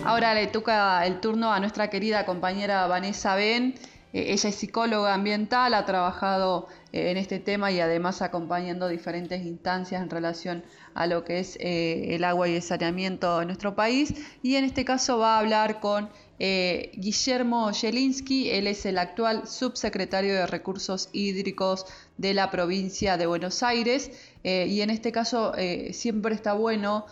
[0.02, 3.74] Ahora le toca el turno a nuestra querida compañera Vanessa Ben.
[4.14, 9.44] Eh, ella es psicóloga ambiental, ha trabajado eh, en este tema y además acompañando diferentes
[9.44, 10.64] instancias en relación
[10.94, 14.14] a lo que es eh, el agua y el saneamiento en nuestro país.
[14.40, 20.34] Y en este caso va a hablar con Guillermo Jelinski, él es el actual subsecretario
[20.34, 21.86] de Recursos Hídricos
[22.18, 24.10] de la provincia de Buenos Aires
[24.42, 25.52] y en este caso
[25.92, 27.06] siempre está bueno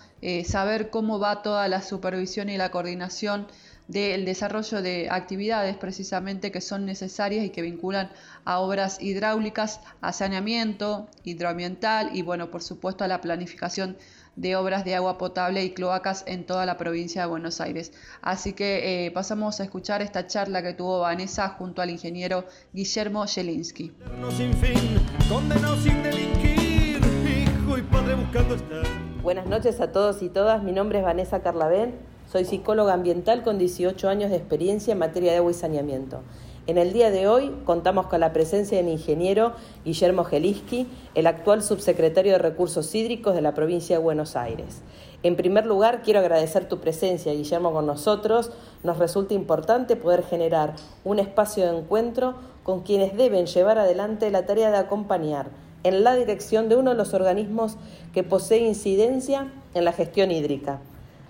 [0.45, 3.47] saber cómo va toda la supervisión y la coordinación
[3.93, 8.11] del desarrollo de actividades precisamente que son necesarias y que vinculan
[8.45, 13.99] a obras hidráulicas, a saneamiento hidroambiental y bueno, por supuesto a la planificación
[14.35, 17.93] de obras de agua potable y cloacas en toda la provincia de Buenos Aires.
[18.23, 23.27] Así que eh, pasamos a escuchar esta charla que tuvo Vanessa junto al ingeniero Guillermo
[23.27, 23.93] Jelinski.
[24.35, 24.99] sin fin,
[25.29, 26.99] condenado sin delinquir,
[27.29, 28.87] hijo y padre buscando estar.
[29.23, 30.63] Buenas noches a todos y todas.
[30.63, 32.12] Mi nombre es Vanessa Carlavén.
[32.33, 36.23] Soy psicóloga ambiental con 18 años de experiencia en materia de agua y saneamiento.
[36.67, 39.53] En el día de hoy contamos con la presencia del ingeniero
[39.85, 44.81] Guillermo Geliski, el actual subsecretario de Recursos Hídricos de la provincia de Buenos Aires.
[45.23, 48.51] En primer lugar, quiero agradecer tu presencia, Guillermo, con nosotros.
[48.83, 50.73] Nos resulta importante poder generar
[51.05, 55.51] un espacio de encuentro con quienes deben llevar adelante la tarea de acompañar
[55.83, 57.77] en la dirección de uno de los organismos
[58.15, 60.81] que posee incidencia en la gestión hídrica.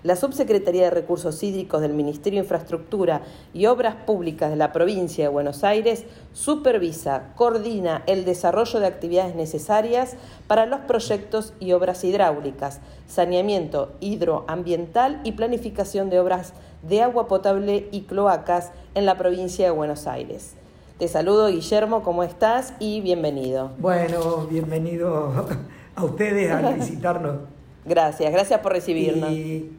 [0.03, 3.21] La Subsecretaría de Recursos Hídricos del Ministerio de Infraestructura
[3.53, 6.03] y Obras Públicas de la provincia de Buenos Aires
[6.33, 10.17] supervisa, coordina el desarrollo de actividades necesarias
[10.47, 17.87] para los proyectos y obras hidráulicas, saneamiento hidroambiental y planificación de obras de agua potable
[17.91, 20.55] y cloacas en la provincia de Buenos Aires.
[20.99, 22.73] Te saludo Guillermo, ¿cómo estás?
[22.79, 23.71] Y bienvenido.
[23.79, 25.31] Bueno, bienvenido
[25.95, 27.53] a ustedes a visitarnos
[27.85, 29.31] Gracias, gracias por recibirnos.
[29.31, 29.71] Y,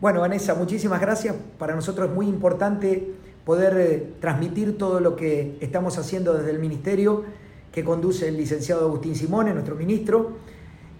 [0.00, 1.34] bueno, Vanessa, muchísimas gracias.
[1.58, 3.14] Para nosotros es muy importante
[3.44, 7.24] poder eh, transmitir todo lo que estamos haciendo desde el Ministerio
[7.72, 10.32] que conduce el licenciado Agustín Simone, nuestro ministro,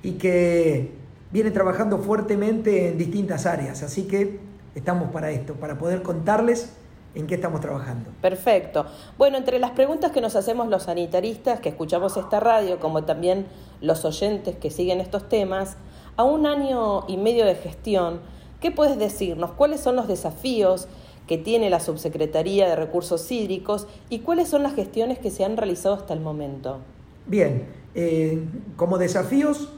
[0.02, 0.92] y que
[1.30, 3.82] viene trabajando fuertemente en distintas áreas.
[3.82, 4.40] Así que
[4.74, 6.72] estamos para esto, para poder contarles
[7.14, 8.10] en qué estamos trabajando.
[8.20, 8.86] Perfecto.
[9.16, 13.46] Bueno, entre las preguntas que nos hacemos los sanitaristas que escuchamos esta radio, como también
[13.80, 15.76] los oyentes que siguen estos temas,
[16.16, 18.20] a un año y medio de gestión,
[18.60, 19.52] ¿qué puedes decirnos?
[19.52, 20.88] ¿Cuáles son los desafíos
[21.26, 25.56] que tiene la Subsecretaría de Recursos Hídricos y cuáles son las gestiones que se han
[25.56, 26.78] realizado hasta el momento?
[27.26, 28.42] Bien, eh,
[28.76, 29.68] como desafíos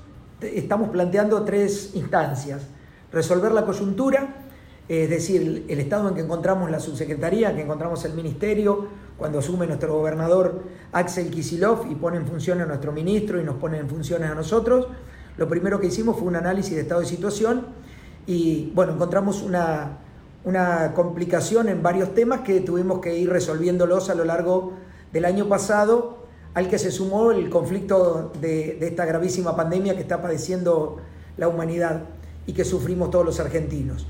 [0.41, 2.63] estamos planteando tres instancias.
[3.13, 4.37] Resolver la coyuntura,
[4.89, 8.89] es decir, el estado en que encontramos la subsecretaría, que encontramos el ministerio,
[9.19, 10.63] cuando asume nuestro gobernador
[10.93, 14.35] Axel Kisilov y pone en función a nuestro ministro y nos pone en funciones a
[14.35, 14.87] nosotros.
[15.37, 17.67] Lo primero que hicimos fue un análisis de estado de situación
[18.27, 19.99] y bueno, encontramos una,
[20.45, 24.73] una complicación en varios temas que tuvimos que ir resolviéndolos a lo largo
[25.13, 26.19] del año pasado,
[26.55, 30.99] al que se sumó el conflicto de, esta gravísima pandemia que está padeciendo
[31.37, 32.03] la humanidad
[32.47, 34.07] y que sufrimos todos los argentinos.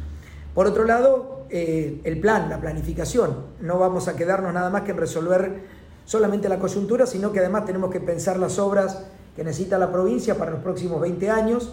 [0.55, 3.37] Por otro lado, eh, el plan, la planificación.
[3.61, 5.63] No vamos a quedarnos nada más que en resolver
[6.05, 9.05] solamente la coyuntura, sino que además tenemos que pensar las obras
[9.37, 11.73] que necesita la provincia para los próximos 20 años.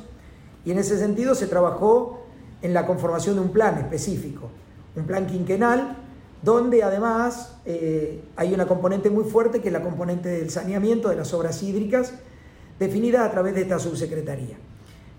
[0.65, 2.26] Y en ese sentido se trabajó
[2.61, 4.49] en la conformación de un plan específico,
[4.95, 5.97] un plan quinquenal,
[6.41, 11.15] donde además eh, hay una componente muy fuerte que es la componente del saneamiento de
[11.15, 12.13] las obras hídricas,
[12.79, 14.57] definida a través de esta subsecretaría.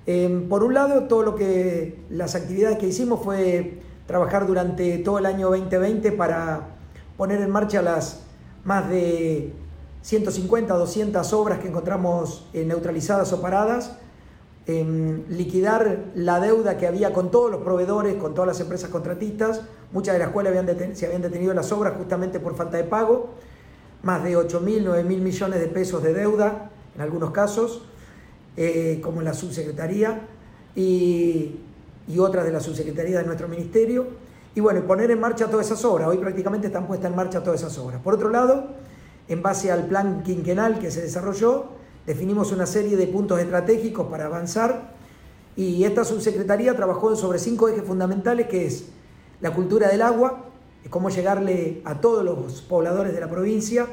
[0.06, 5.18] Em, por un lado, todo lo que las actividades que hicimos fue trabajar durante todo
[5.18, 6.68] el año 2020 para
[7.16, 8.20] poner en marcha las
[8.64, 9.52] más de
[10.02, 13.98] 150, 200 obras que encontramos eh, neutralizadas o paradas,
[14.68, 19.62] liquidar la deuda que había con todos los proveedores, con todas las empresas contratistas,
[19.92, 20.52] muchas de las cuales
[20.92, 23.30] se habían detenido las obras justamente por falta de pago,
[24.02, 27.82] más de 8 mil, 9 mil millones de pesos de deuda en algunos casos,
[28.58, 30.20] eh, como en la subsecretaría
[30.76, 31.60] y,
[32.06, 34.06] y otras de la subsecretaría de nuestro ministerio.
[34.54, 36.08] Y bueno, poner en marcha todas esas obras.
[36.08, 38.02] Hoy prácticamente están puestas en marcha todas esas obras.
[38.02, 38.66] Por otro lado,
[39.28, 41.78] en base al plan quinquenal que se desarrolló,
[42.08, 44.94] definimos una serie de puntos estratégicos para avanzar
[45.54, 48.86] y esta subsecretaría trabajó sobre cinco ejes fundamentales que es
[49.42, 50.46] la cultura del agua,
[50.88, 53.86] cómo llegarle a todos los pobladores de la provincia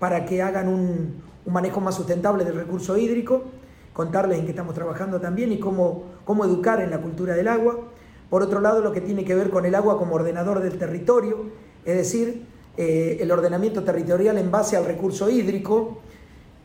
[0.00, 3.44] para que hagan un, manejo más sustentable del recurso hídrico,
[3.92, 7.78] contarles en qué estamos trabajando también y cómo, cómo educar en la cultura del agua.
[8.30, 11.44] Por otro lado, lo que tiene que ver con el agua como ordenador del territorio,
[11.84, 16.00] es decir, eh, el ordenamiento territorial en base al recurso hídrico,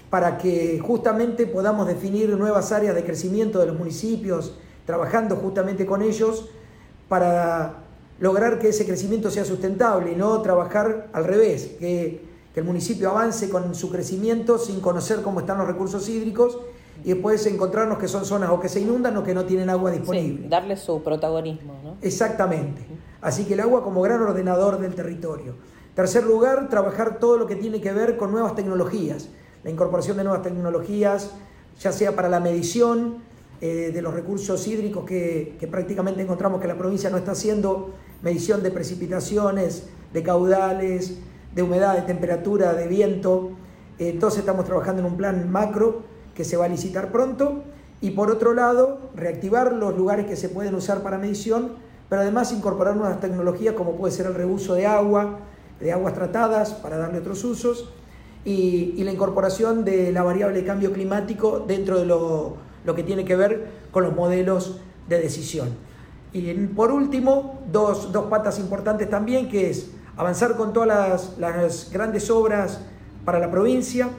[0.09, 4.55] para que justamente podamos definir nuevas áreas de crecimiento de los municipios,
[4.85, 6.49] trabajando justamente con ellos
[7.07, 7.83] para
[8.19, 13.49] lograr que ese crecimiento sea sustentable y no trabajar al revés, que, el municipio avance
[13.49, 16.57] con su crecimiento sin conocer cómo están los recursos hídricos
[17.05, 19.91] y después encontrarnos que son zonas o que se inundan o que no tienen agua
[19.91, 20.49] disponible.
[20.49, 21.79] darle su protagonismo.
[21.81, 21.95] ¿no?
[22.01, 22.85] Exactamente.
[23.21, 25.55] Así que el agua como gran ordenador del territorio.
[25.95, 29.29] Tercer lugar, trabajar todo lo que tiene que ver con nuevas tecnologías
[29.63, 31.31] la incorporación de nuevas tecnologías,
[31.79, 33.17] ya sea para la medición
[33.61, 38.63] eh, de los recursos hídricos que, prácticamente encontramos que la provincia no está haciendo, medición
[38.63, 41.17] de precipitaciones, de caudales,
[41.53, 43.51] de humedad, de temperatura, de viento.
[43.97, 46.03] entonces estamos trabajando en un plan macro
[46.35, 47.63] que se va a licitar pronto.
[48.01, 51.73] Y por otro lado, reactivar los lugares que se pueden usar para medición,
[52.07, 55.39] pero además incorporar nuevas tecnologías como puede ser el reuso de agua,
[55.81, 57.93] de aguas tratadas para darle otros usos
[58.45, 62.57] y, la incorporación de la variable de cambio climático dentro de lo,
[62.95, 65.69] que tiene que ver con los modelos de decisión.
[66.33, 72.81] Y por último, dos, patas importantes también, que es avanzar con todas las, grandes obras
[73.25, 74.09] para la provincia,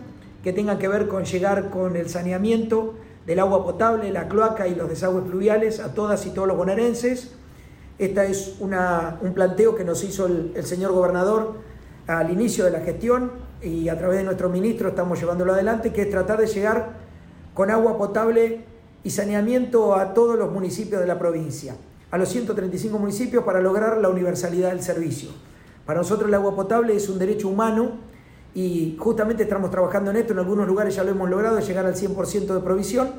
[0.42, 2.94] que tengan que ver con llegar con el saneamiento
[3.26, 7.32] del agua potable, la cloaca y los desagües pluviales a todas y todos los bonaerenses.
[7.98, 11.56] Este es un planteo que nos hizo el señor gobernador
[12.06, 16.02] al inicio de la gestión y a través de nuestro ministro estamos llevándolo adelante, que
[16.02, 16.96] es tratar de llegar
[17.54, 18.64] con agua potable
[19.04, 21.76] y saneamiento a todos los municipios de la provincia,
[22.10, 25.30] a los 135 municipios para lograr la universalidad del servicio.
[25.84, 27.92] Para nosotros el agua potable es un derecho humano
[28.54, 31.94] y justamente estamos trabajando en esto, en algunos lugares ya lo hemos logrado, llegar al
[31.94, 33.10] 100% de provisión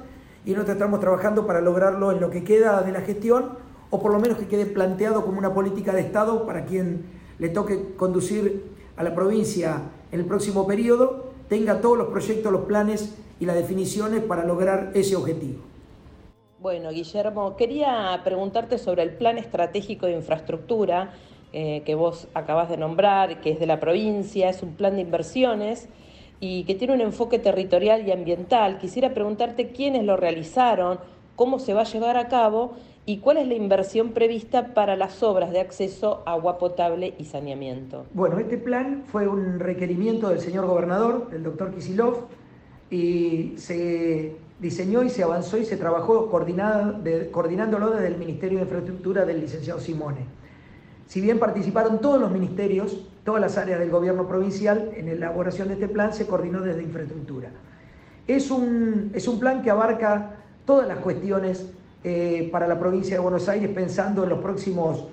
[0.46, 3.58] y nosotros estamos trabajando para lograrlo en lo que queda de la gestión
[3.90, 7.06] o por lo menos que quede planteado como una política de Estado para quien
[7.38, 8.64] le toque conducir
[8.98, 9.82] a la provincia
[10.12, 14.92] en el próximo periodo tenga todos los proyectos, los planes y las definiciones para lograr
[14.94, 15.62] ese objetivo.
[16.60, 21.14] Bueno, Guillermo, quería preguntarte sobre el plan estratégico de infraestructura
[21.54, 25.02] eh, que vos acabas de nombrar, que es de la provincia, es un plan de
[25.02, 25.90] inversiones
[26.40, 28.78] y que tiene un enfoque territorial y ambiental.
[28.78, 31.00] Quisiera preguntarte quiénes lo realizaron,
[31.36, 32.74] cómo se va a llevar a cabo
[33.06, 37.26] y cuál es la inversión prevista para las obras de acceso a agua potable y
[37.26, 38.06] saneamiento.
[38.14, 42.28] Bueno, este plan fue un requerimiento del señor gobernador, el doctor Kisilov,
[42.92, 49.26] y se diseñó y se avanzó y se trabajó coordinándolo desde el Ministerio de Infraestructura
[49.26, 50.26] del licenciado Simone.
[51.08, 55.68] Si bien participaron todos los ministerios, todas las áreas del gobierno provincial en la elaboración
[55.70, 57.50] de este plan, se coordinó desde infraestructura.
[58.28, 61.72] Es un, es un plan que abarca todas las cuestiones
[62.04, 65.06] eh, para la provincia de Buenos Aires, pensando en los próximos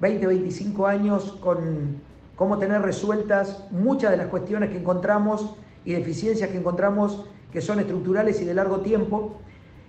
[0.00, 2.00] 20, 25 años, con
[2.36, 7.80] cómo tener resueltas muchas de las cuestiones que encontramos y deficiencias que encontramos que son
[7.80, 9.38] estructurales y de largo tiempo.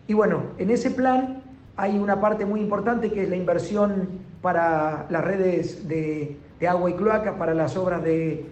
[0.07, 1.43] Y bueno, en ese plan
[1.75, 4.07] hay una parte muy importante que es la inversión
[4.41, 8.45] para las redes de, agua y cloaca, para las obras de,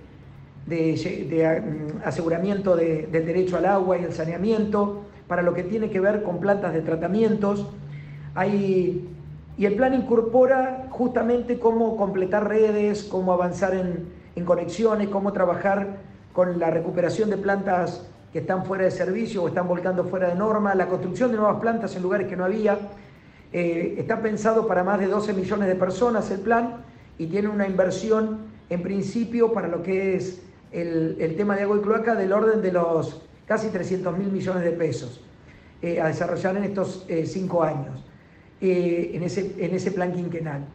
[0.68, 6.22] mm, aseguramiento del derecho al agua y el saneamiento, para lo que tiene que ver
[6.22, 7.68] con plantas de tratamientos.
[8.36, 9.10] Hay,
[9.58, 15.98] y el plan incorpora justamente cómo completar redes, cómo avanzar en, en conexiones, cómo trabajar
[16.34, 20.36] con la recuperación de plantas que están fuera de servicio o están volcando fuera de
[20.36, 22.78] norma, la construcción de nuevas plantas en lugares que no había.
[23.54, 26.84] Eh, está pensado para más de 12 millones de personas el plan
[27.18, 28.40] y tiene una inversión
[28.70, 30.42] en principio para lo que es
[30.74, 34.72] el, tema de agua y cloaca del orden de los casi 300 mil millones de
[34.72, 35.22] pesos
[35.82, 38.04] eh, a desarrollar en estos eh, cinco años,
[38.72, 40.66] en, ese, en ese plan quinquenal.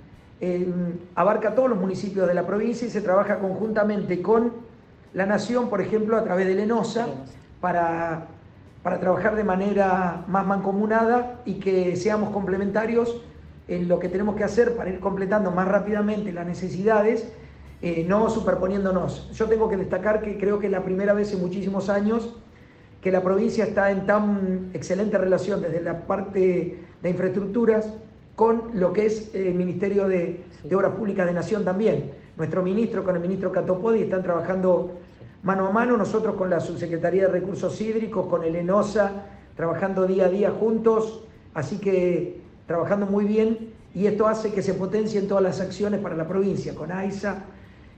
[1.15, 4.53] abarca todos los municipios de la provincia y se trabaja conjuntamente con
[5.13, 7.09] la Nación, por ejemplo, a través de Lenosa,
[7.61, 8.29] para,
[8.83, 13.21] trabajar de manera más mancomunada y que seamos complementarios
[13.69, 17.31] en lo que tenemos que hacer para ir completando más rápidamente las necesidades,
[17.83, 19.31] eh, no superponiéndonos.
[19.33, 22.37] Yo tengo que destacar que creo que es la primera vez en muchísimos años
[23.03, 27.93] que la provincia está en tan excelente relación desde la parte de infraestructuras
[28.37, 32.13] con lo que es el Ministerio de, de Obras Públicas de Nación también.
[32.37, 34.93] Nuestro ministro con el ministro Catopodi están trabajando
[35.43, 40.27] mano a mano, nosotros con la Subsecretaría de Recursos Hídricos, con el ENOSA, trabajando día
[40.27, 41.25] a día juntos,
[41.55, 46.17] así que trabajando muy bien y esto hace que se potencien todas las acciones para
[46.17, 47.45] la provincia, con AISA,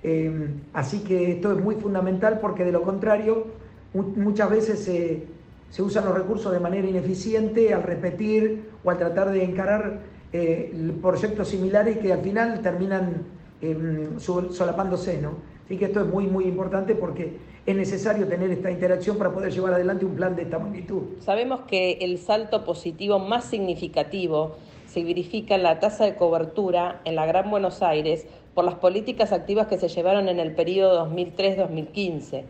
[0.02, 3.46] em, así que esto es muy fundamental porque de lo contrario
[3.94, 5.26] muchas veces se,
[5.72, 10.00] se, usan los recursos de manera ineficiente al repetir o al tratar de encarar
[10.32, 13.24] eh, proyectos similares que al final terminan
[13.62, 15.32] em, solapándose, ¿no?
[15.64, 19.50] Así que esto es muy, muy importante porque es necesario tener esta interacción para poder
[19.50, 21.02] llevar adelante un plan de esta magnitud.
[21.20, 27.14] Sabemos que el salto positivo más significativo se verifica en la tasa de cobertura en
[27.14, 32.44] la Gran Buenos Aires por las políticas activas que se llevaron en el periodo 2003-2015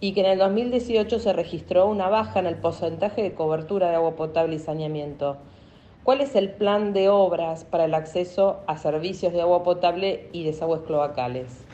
[0.00, 3.96] y que en el 2018 se registró una baja en el porcentaje de cobertura de
[3.96, 5.36] agua potable y saneamiento.
[6.02, 10.44] ¿Cuál es el plan de obras para el acceso a servicios de agua potable y
[10.44, 11.64] desagües cloacales?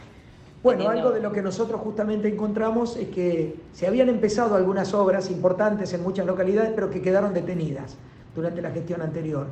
[0.62, 5.30] Bueno, algo de lo que nosotros justamente encontramos es que se habían empezado algunas obras
[5.30, 7.96] importantes en muchas localidades, pero que quedaron detenidas
[8.34, 9.46] durante la gestión anterior.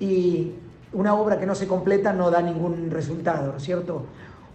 [0.00, 0.52] Y
[0.92, 4.02] una obra que no se completa no da ningún resultado, ¿no es cierto?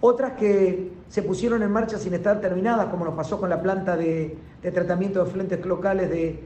[0.02, 3.96] Otras que se pusieron en marcha sin estar terminadas, como nos pasó con la planta
[3.96, 4.38] de,
[4.74, 6.40] tratamiento de flentes locales de,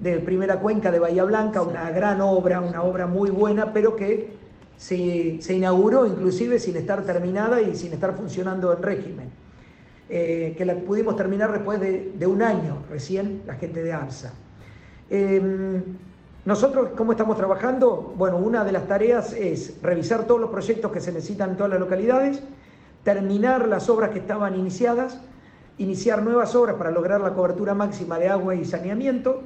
[0.00, 4.40] de Primera Cuenca de Bahía Blanca, una gran obra, una obra muy buena, pero que
[4.80, 9.30] se, inauguró inclusive sin estar terminada y sin estar funcionando en régimen.
[10.08, 14.32] Eh, que la pudimos terminar después de, un año recién, la gente de ARSA.
[15.08, 15.82] Em,
[16.44, 18.14] nosotros, ¿cómo estamos trabajando?
[18.16, 21.70] Bueno, una de las tareas es revisar todos los proyectos que se necesitan en todas
[21.70, 22.42] las localidades,
[23.04, 25.20] terminar las obras que estaban iniciadas,
[25.78, 29.42] iniciar nuevas obras para lograr la cobertura máxima de agua y saneamiento,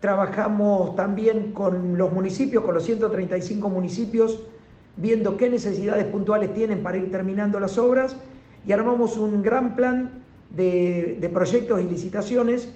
[0.00, 4.44] Trabajamos también con los municipios, con los 135 municipios,
[4.96, 8.16] viendo qué necesidades puntuales tienen para ir terminando las obras
[8.64, 12.72] y armamos un gran plan de, proyectos y licitaciones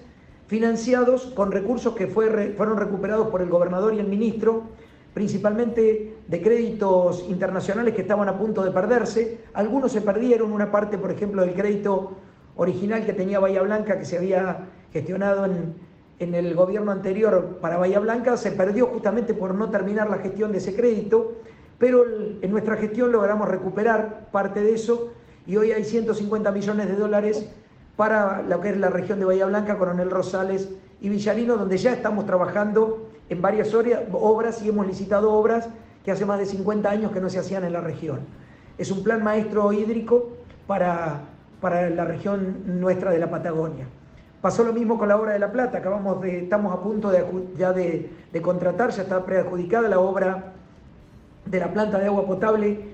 [0.48, 4.64] financiados con recursos que fueron recuperados por el gobernador y el ministro,
[5.14, 9.40] principalmente de créditos internacionales que estaban a punto de perderse.
[9.55, 12.16] Algunos se perdieron, una parte, por ejemplo, del crédito
[12.56, 15.74] original que tenía Bahía Blanca, que se había gestionado en,
[16.22, 20.52] en el gobierno anterior para Bahía Blanca se perdió justamente por no terminar la gestión
[20.52, 21.32] de ese crédito,
[21.78, 22.05] pero
[22.40, 25.12] en nuestra gestión logramos recuperar parte de eso
[25.47, 27.51] y hoy hay 150 millones de dólares
[27.97, 30.70] para lo que es la región de Bahía Blanca, Coronel Rosales
[31.01, 35.68] y Villarino, donde ya estamos trabajando en varias obras y hemos licitado obras
[36.04, 38.20] que hace más de 50 años que no se hacían en la región.
[38.78, 40.30] Es un plan maestro hídrico
[40.66, 41.20] para,
[41.60, 43.86] para la región nuestra de la Patagonia.
[44.42, 47.24] Pasó lo mismo con la obra de La Plata, acabamos de, estamos a punto de,
[47.56, 48.10] ya de,
[48.42, 50.52] contratar, ya está preadjudicada la obra
[51.46, 52.92] de la planta de agua potable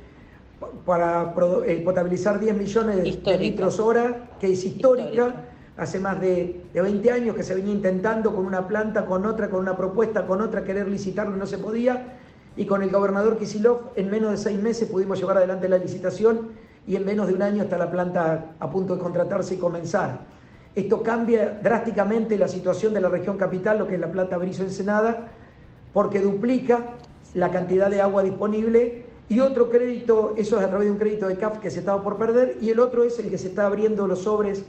[0.84, 1.34] para
[1.66, 5.34] eh, potabilizar 10 millones de, litros hora, que es histórica,
[5.78, 9.48] hace más de, de, 20 años que se venía intentando con una planta, con otra,
[9.48, 12.18] con una propuesta, con otra, querer licitarlo no se podía,
[12.56, 16.48] y con el gobernador Kisilov en menos de seis meses pudimos llevar adelante la licitación
[16.88, 20.20] y en menos de un año está la planta a punto de contratarse y comenzar.
[20.74, 24.64] Esto cambia drásticamente la situación de la región capital, lo que es la Plata Brizo
[24.64, 25.28] Ensenada,
[25.92, 26.80] porque duplica
[27.34, 31.28] la cantidad de agua disponible y otro crédito, eso es a través de un crédito
[31.28, 33.66] de CAF que se estaba por perder, y el otro es el que se está
[33.66, 34.64] abriendo los sobres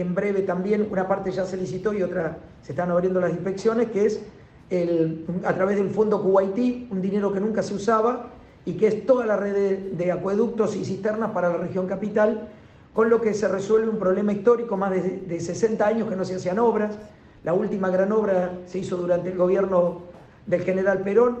[0.00, 3.90] en breve también, una parte ya se licitó y otra se están abriendo las inspecciones,
[3.90, 4.20] que es
[4.68, 8.30] el, a través del fondo Kuwaití, un dinero que nunca se usaba
[8.66, 12.48] y que es toda la red de, acueductos y cisternas para la región capital
[12.92, 16.34] con lo que se resuelve un problema histórico, más de, 60 años que no se
[16.34, 16.98] hacían obras.
[17.42, 20.02] La última gran obra se hizo durante el gobierno
[20.46, 21.38] del general Perón,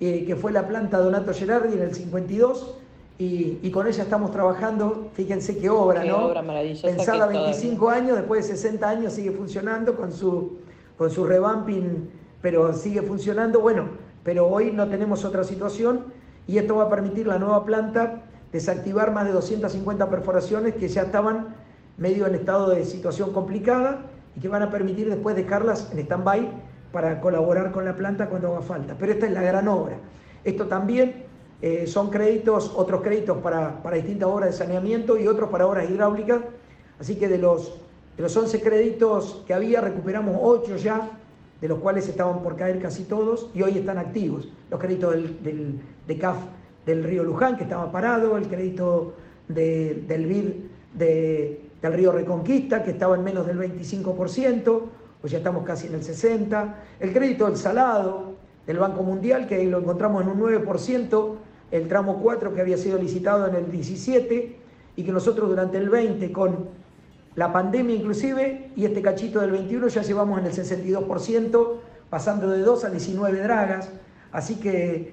[0.00, 2.78] eh, que fue la planta Donato Gerardi en el 52,
[3.20, 6.26] y, con ella estamos trabajando, fíjense qué obra, qué ¿no?
[6.26, 6.86] Obra maravillosa.
[6.86, 10.58] Pensada 25 años, después de 60 años sigue funcionando con su,
[10.96, 12.08] con su revamping,
[12.40, 13.58] pero sigue funcionando.
[13.60, 13.88] Bueno,
[14.22, 16.04] pero hoy no tenemos otra situación
[16.46, 18.22] y esto va a permitir la nueva planta
[18.52, 21.56] desactivar más de 250 perforaciones que ya estaban
[21.96, 26.48] medio en estado de situación complicada y que van a permitir después dejarlas en stand-by
[26.92, 28.94] para colaborar con la planta cuando haga falta.
[28.96, 29.96] Pero esta es la gran obra.
[30.44, 31.27] Esto también
[31.60, 35.90] eh, son créditos, otros créditos para, para, distintas obras de saneamiento y otros para obras
[35.90, 36.40] hidráulicas.
[37.00, 37.74] Así que de los,
[38.16, 41.10] de los 11 créditos que había, recuperamos 8 ya,
[41.60, 44.48] de los cuales estaban por caer casi todos y hoy están activos.
[44.70, 46.36] Los créditos del, del, de CAF
[46.86, 49.14] del río Luján, que estaba parado, el crédito
[49.48, 50.52] del BID
[50.94, 54.82] del río Reconquista, que estaba en menos del 25%,
[55.20, 58.34] pues ya estamos casi en el 60%, el crédito del Salado,
[58.66, 61.34] del Banco Mundial, que lo encontramos en un 9%,
[61.70, 64.56] el tramo 4 que había sido licitado en el 17
[64.96, 66.68] y que nosotros durante el 20 con
[67.34, 71.74] la pandemia inclusive y este cachito del 21 ya llevamos en el 62%,
[72.10, 73.90] pasando de 2 a 19 dragas,
[74.32, 75.12] así que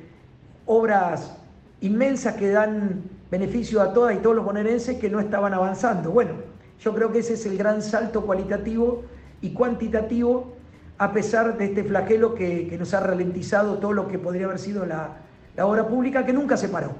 [0.66, 1.38] obras
[1.82, 6.12] inmensas que dan beneficio a todas y todos los bonaerenses que no estaban avanzando.
[6.12, 6.34] Bueno,
[6.80, 9.04] yo creo que ese es el gran salto cualitativo
[9.42, 10.56] y cuantitativo
[10.98, 14.86] a pesar de este flagelo que, nos ha ralentizado todo lo que podría haber sido
[14.86, 15.18] la,
[15.64, 16.92] obra pública que nunca se paró.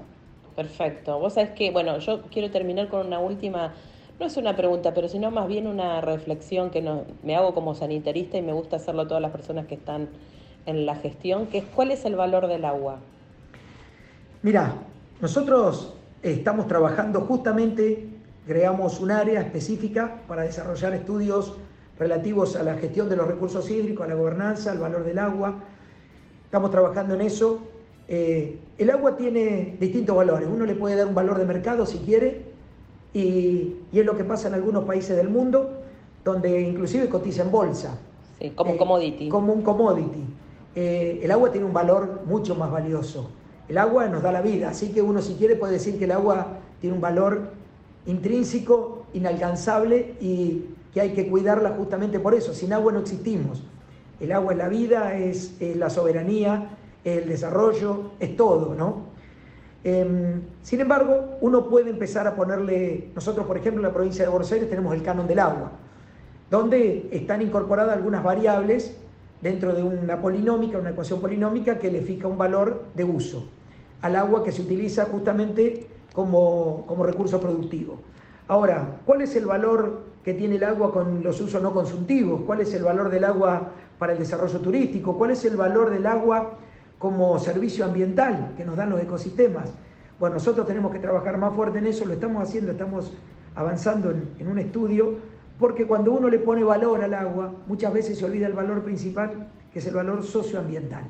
[0.56, 1.20] Perfecto.
[1.20, 3.74] Vos sabés que, bueno, yo quiero terminar con una última,
[4.20, 7.76] no es una pregunta, pero sino más bien una reflexión que no, me hago como
[7.76, 10.08] sanitarista y me gusta hacerlo a todas las personas que están
[10.66, 13.00] en la gestión, que es cuál es el valor del agua.
[14.42, 14.76] Mira,
[15.20, 18.08] nosotros estamos trabajando justamente,
[18.48, 21.56] creamos un área específica para desarrollar estudios
[22.00, 25.56] relativos a la gestión de los recursos hídricos, a la gobernanza, al valor del agua.
[26.46, 27.62] Estamos trabajando en eso.
[28.08, 30.48] Eh, el agua tiene distintos valores.
[30.52, 32.44] Uno le puede dar un valor de mercado si quiere,
[33.14, 35.82] y, es lo que pasa en algunos países del mundo,
[36.24, 37.98] donde inclusive cotiza en bolsa.
[38.40, 39.30] Sí, como un eh, commodity.
[39.30, 40.24] Como un commodity.
[40.76, 43.30] Eh, el agua tiene un valor mucho más valioso.
[43.70, 46.12] El agua nos da la vida, así que uno si quiere puede decir que el
[46.12, 47.52] agua tiene un valor
[48.06, 52.54] intrínseco, inalcanzable y que hay que cuidarla justamente por eso.
[52.54, 53.64] Sin agua no existimos.
[54.20, 56.70] El agua es la vida, es, la soberanía,
[57.06, 59.16] el desarrollo, es todo, ¿no?
[59.84, 64.32] Em, sin embargo, uno puede empezar a ponerle, nosotros por ejemplo en la provincia de
[64.32, 65.72] Buenos Aires tenemos el canon del agua,
[66.50, 68.98] donde están incorporadas algunas variables
[69.42, 73.48] dentro de una polinómica, una ecuación polinómica que le fija un valor de uso
[74.02, 78.00] al agua que se utiliza justamente como, recurso productivo.
[78.48, 82.42] Ahora, ¿cuál es el valor que tiene el agua con los usos no consultivos?
[82.46, 85.18] ¿Cuál es el valor del agua para el desarrollo turístico?
[85.18, 86.52] ¿Cuál es el valor del agua
[87.00, 89.72] como servicio ambiental que nos dan los ecosistemas?
[90.20, 93.14] Bueno, nosotros tenemos que trabajar más fuerte en eso, lo estamos haciendo, estamos
[93.56, 95.16] avanzando en un estudio
[95.60, 99.48] porque cuando uno le pone valor al agua, muchas veces se olvida el valor principal,
[99.72, 101.04] que es el valor socioambiental.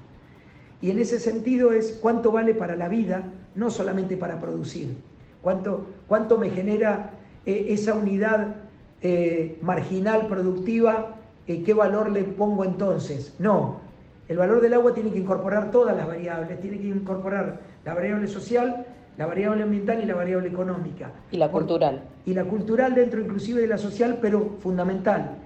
[0.81, 3.23] Y en ese sentido es cuánto vale para la vida,
[3.55, 4.97] no solamente para producir.
[5.41, 7.11] Cuánto, cuánto me genera
[7.45, 8.55] eh, esa unidad
[9.01, 11.15] eh, marginal productiva,
[11.47, 13.33] eh, qué valor le pongo entonces.
[13.39, 13.79] No,
[14.27, 18.27] el valor del agua tiene que incorporar todas las variables, tiene que incorporar la variable
[18.27, 18.85] social,
[19.17, 21.11] la variable ambiental y la variable económica.
[21.31, 22.01] Y la cultural.
[22.25, 25.37] Y la cultural dentro inclusive de la social, pero fundamental.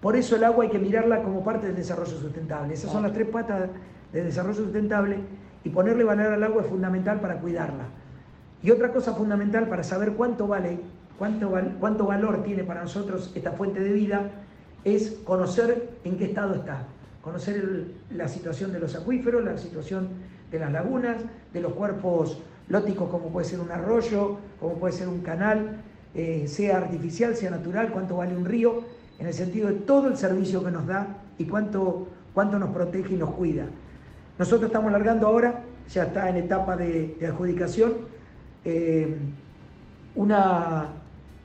[0.00, 2.74] Por eso el agua hay que mirarla como parte del desarrollo sustentable.
[2.74, 3.70] Esas son las tres patas
[4.12, 5.18] del desarrollo sustentable
[5.64, 7.84] y ponerle valor al agua es fundamental para cuidarla.
[8.62, 10.80] Y otra cosa fundamental para saber cuánto vale,
[11.18, 14.30] cuánto, cuánto valor tiene para nosotros esta fuente de vida,
[14.84, 16.84] es conocer en qué estado está,
[17.26, 20.10] conocer la situación de los acuíferos, la situación
[20.48, 21.16] de las lagunas,
[21.52, 22.38] de los cuerpos
[22.68, 25.82] lóticos como puede ser un arroyo, como puede ser un canal,
[26.14, 28.84] eh, sea artificial, sea natural, cuánto vale un río,
[29.18, 33.14] en el sentido de todo el servicio que nos da y cuánto, cuánto nos protege
[33.14, 33.64] y nos cuida.
[34.38, 37.94] Nosotros estamos largando ahora, ya está en etapa de, adjudicación,
[38.64, 39.16] eh,
[40.14, 40.90] una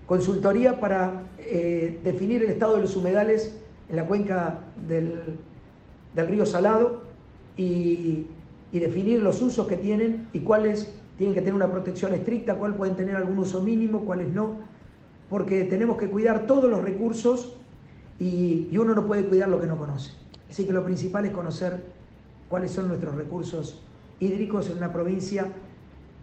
[0.06, 3.58] consultoría para eh, definir el estado de los humedales
[3.90, 5.40] en la cuenca del,
[6.16, 7.04] río Salado
[7.58, 8.28] y,
[8.72, 12.78] y, definir los usos que tienen y cuáles tienen que tener una protección estricta, cuáles
[12.78, 14.56] pueden tener algún uso mínimo, cuáles no,
[15.30, 17.56] porque tenemos que cuidar todos los recursos
[18.20, 20.12] y, y uno no puede cuidar lo que no conoce.
[20.50, 21.82] Así que lo principal es conocer
[22.50, 23.82] cuáles son nuestros recursos
[24.20, 25.48] hídricos en una provincia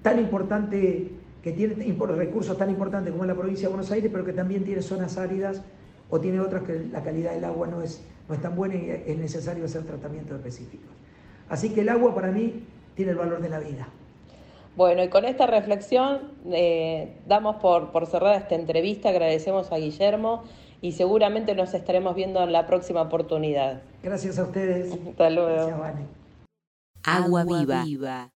[0.03, 1.11] tan importante
[1.43, 4.65] que tiene recursos tan importantes como es la provincia de Buenos Aires, pero que también
[4.65, 5.63] tiene zonas áridas
[6.11, 8.91] o tiene otras que la calidad del agua no es, no es tan buena y
[8.91, 10.91] es necesario hacer tratamientos específicos.
[11.49, 12.65] Así que el agua para mí
[12.95, 13.89] tiene el valor de la vida.
[14.77, 20.45] Bueno, y con esta reflexión eh, damos por, por cerrada esta entrevista, agradecemos a Guillermo
[20.81, 23.83] y seguramente nos estaremos viendo en la próxima oportunidad.
[24.03, 24.93] Gracias a ustedes.
[24.93, 25.73] Hasta luego.
[27.03, 27.45] Agua,
[27.85, 28.31] viva.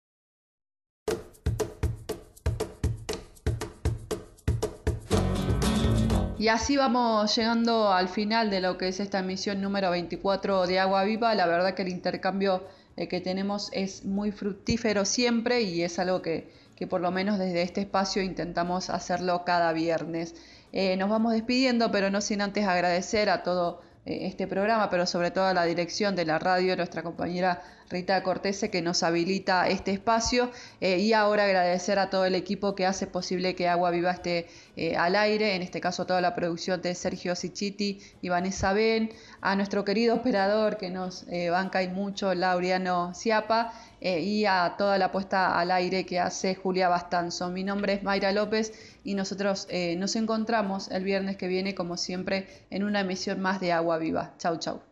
[6.43, 10.81] Y así vamos llegando al final de lo que es esta emisión número 24 de
[10.81, 11.37] Agua Viva.
[11.37, 12.67] La verdad que el intercambio
[12.97, 17.39] eh, que tenemos es muy fructífero siempre y es algo que, que por lo menos
[17.39, 20.35] desde este espacio intentamos hacerlo cada viernes.
[20.73, 25.07] Eh, nos vamos despidiendo, pero no sin antes agradecer a todo eh, este programa, pero
[25.07, 29.69] sobre todo a la dirección de la radio, nuestra compañera Rita Cortese, que nos habilita
[29.69, 30.51] este espacio,
[30.81, 34.47] eh, y ahora agradecer a todo el equipo que hace posible que Agua Viva esté
[34.77, 39.11] eh, al aire, en este caso toda la producción de Sergio Sichiti y Vanessa Ben,
[39.41, 45.13] a nuestro querido operador que nos banca y mucho, Lauriano Ciapa, y a toda la
[45.13, 47.51] puesta al aire que hace Julia Bastanzo.
[47.51, 48.73] Mi nombre es Mayra López
[49.05, 53.73] y nosotros nos encontramos el viernes que viene, como siempre, en una emisión más de
[53.73, 54.35] Agua Viva.
[54.39, 54.92] Chau, chau.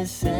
[0.00, 0.39] quieres ser.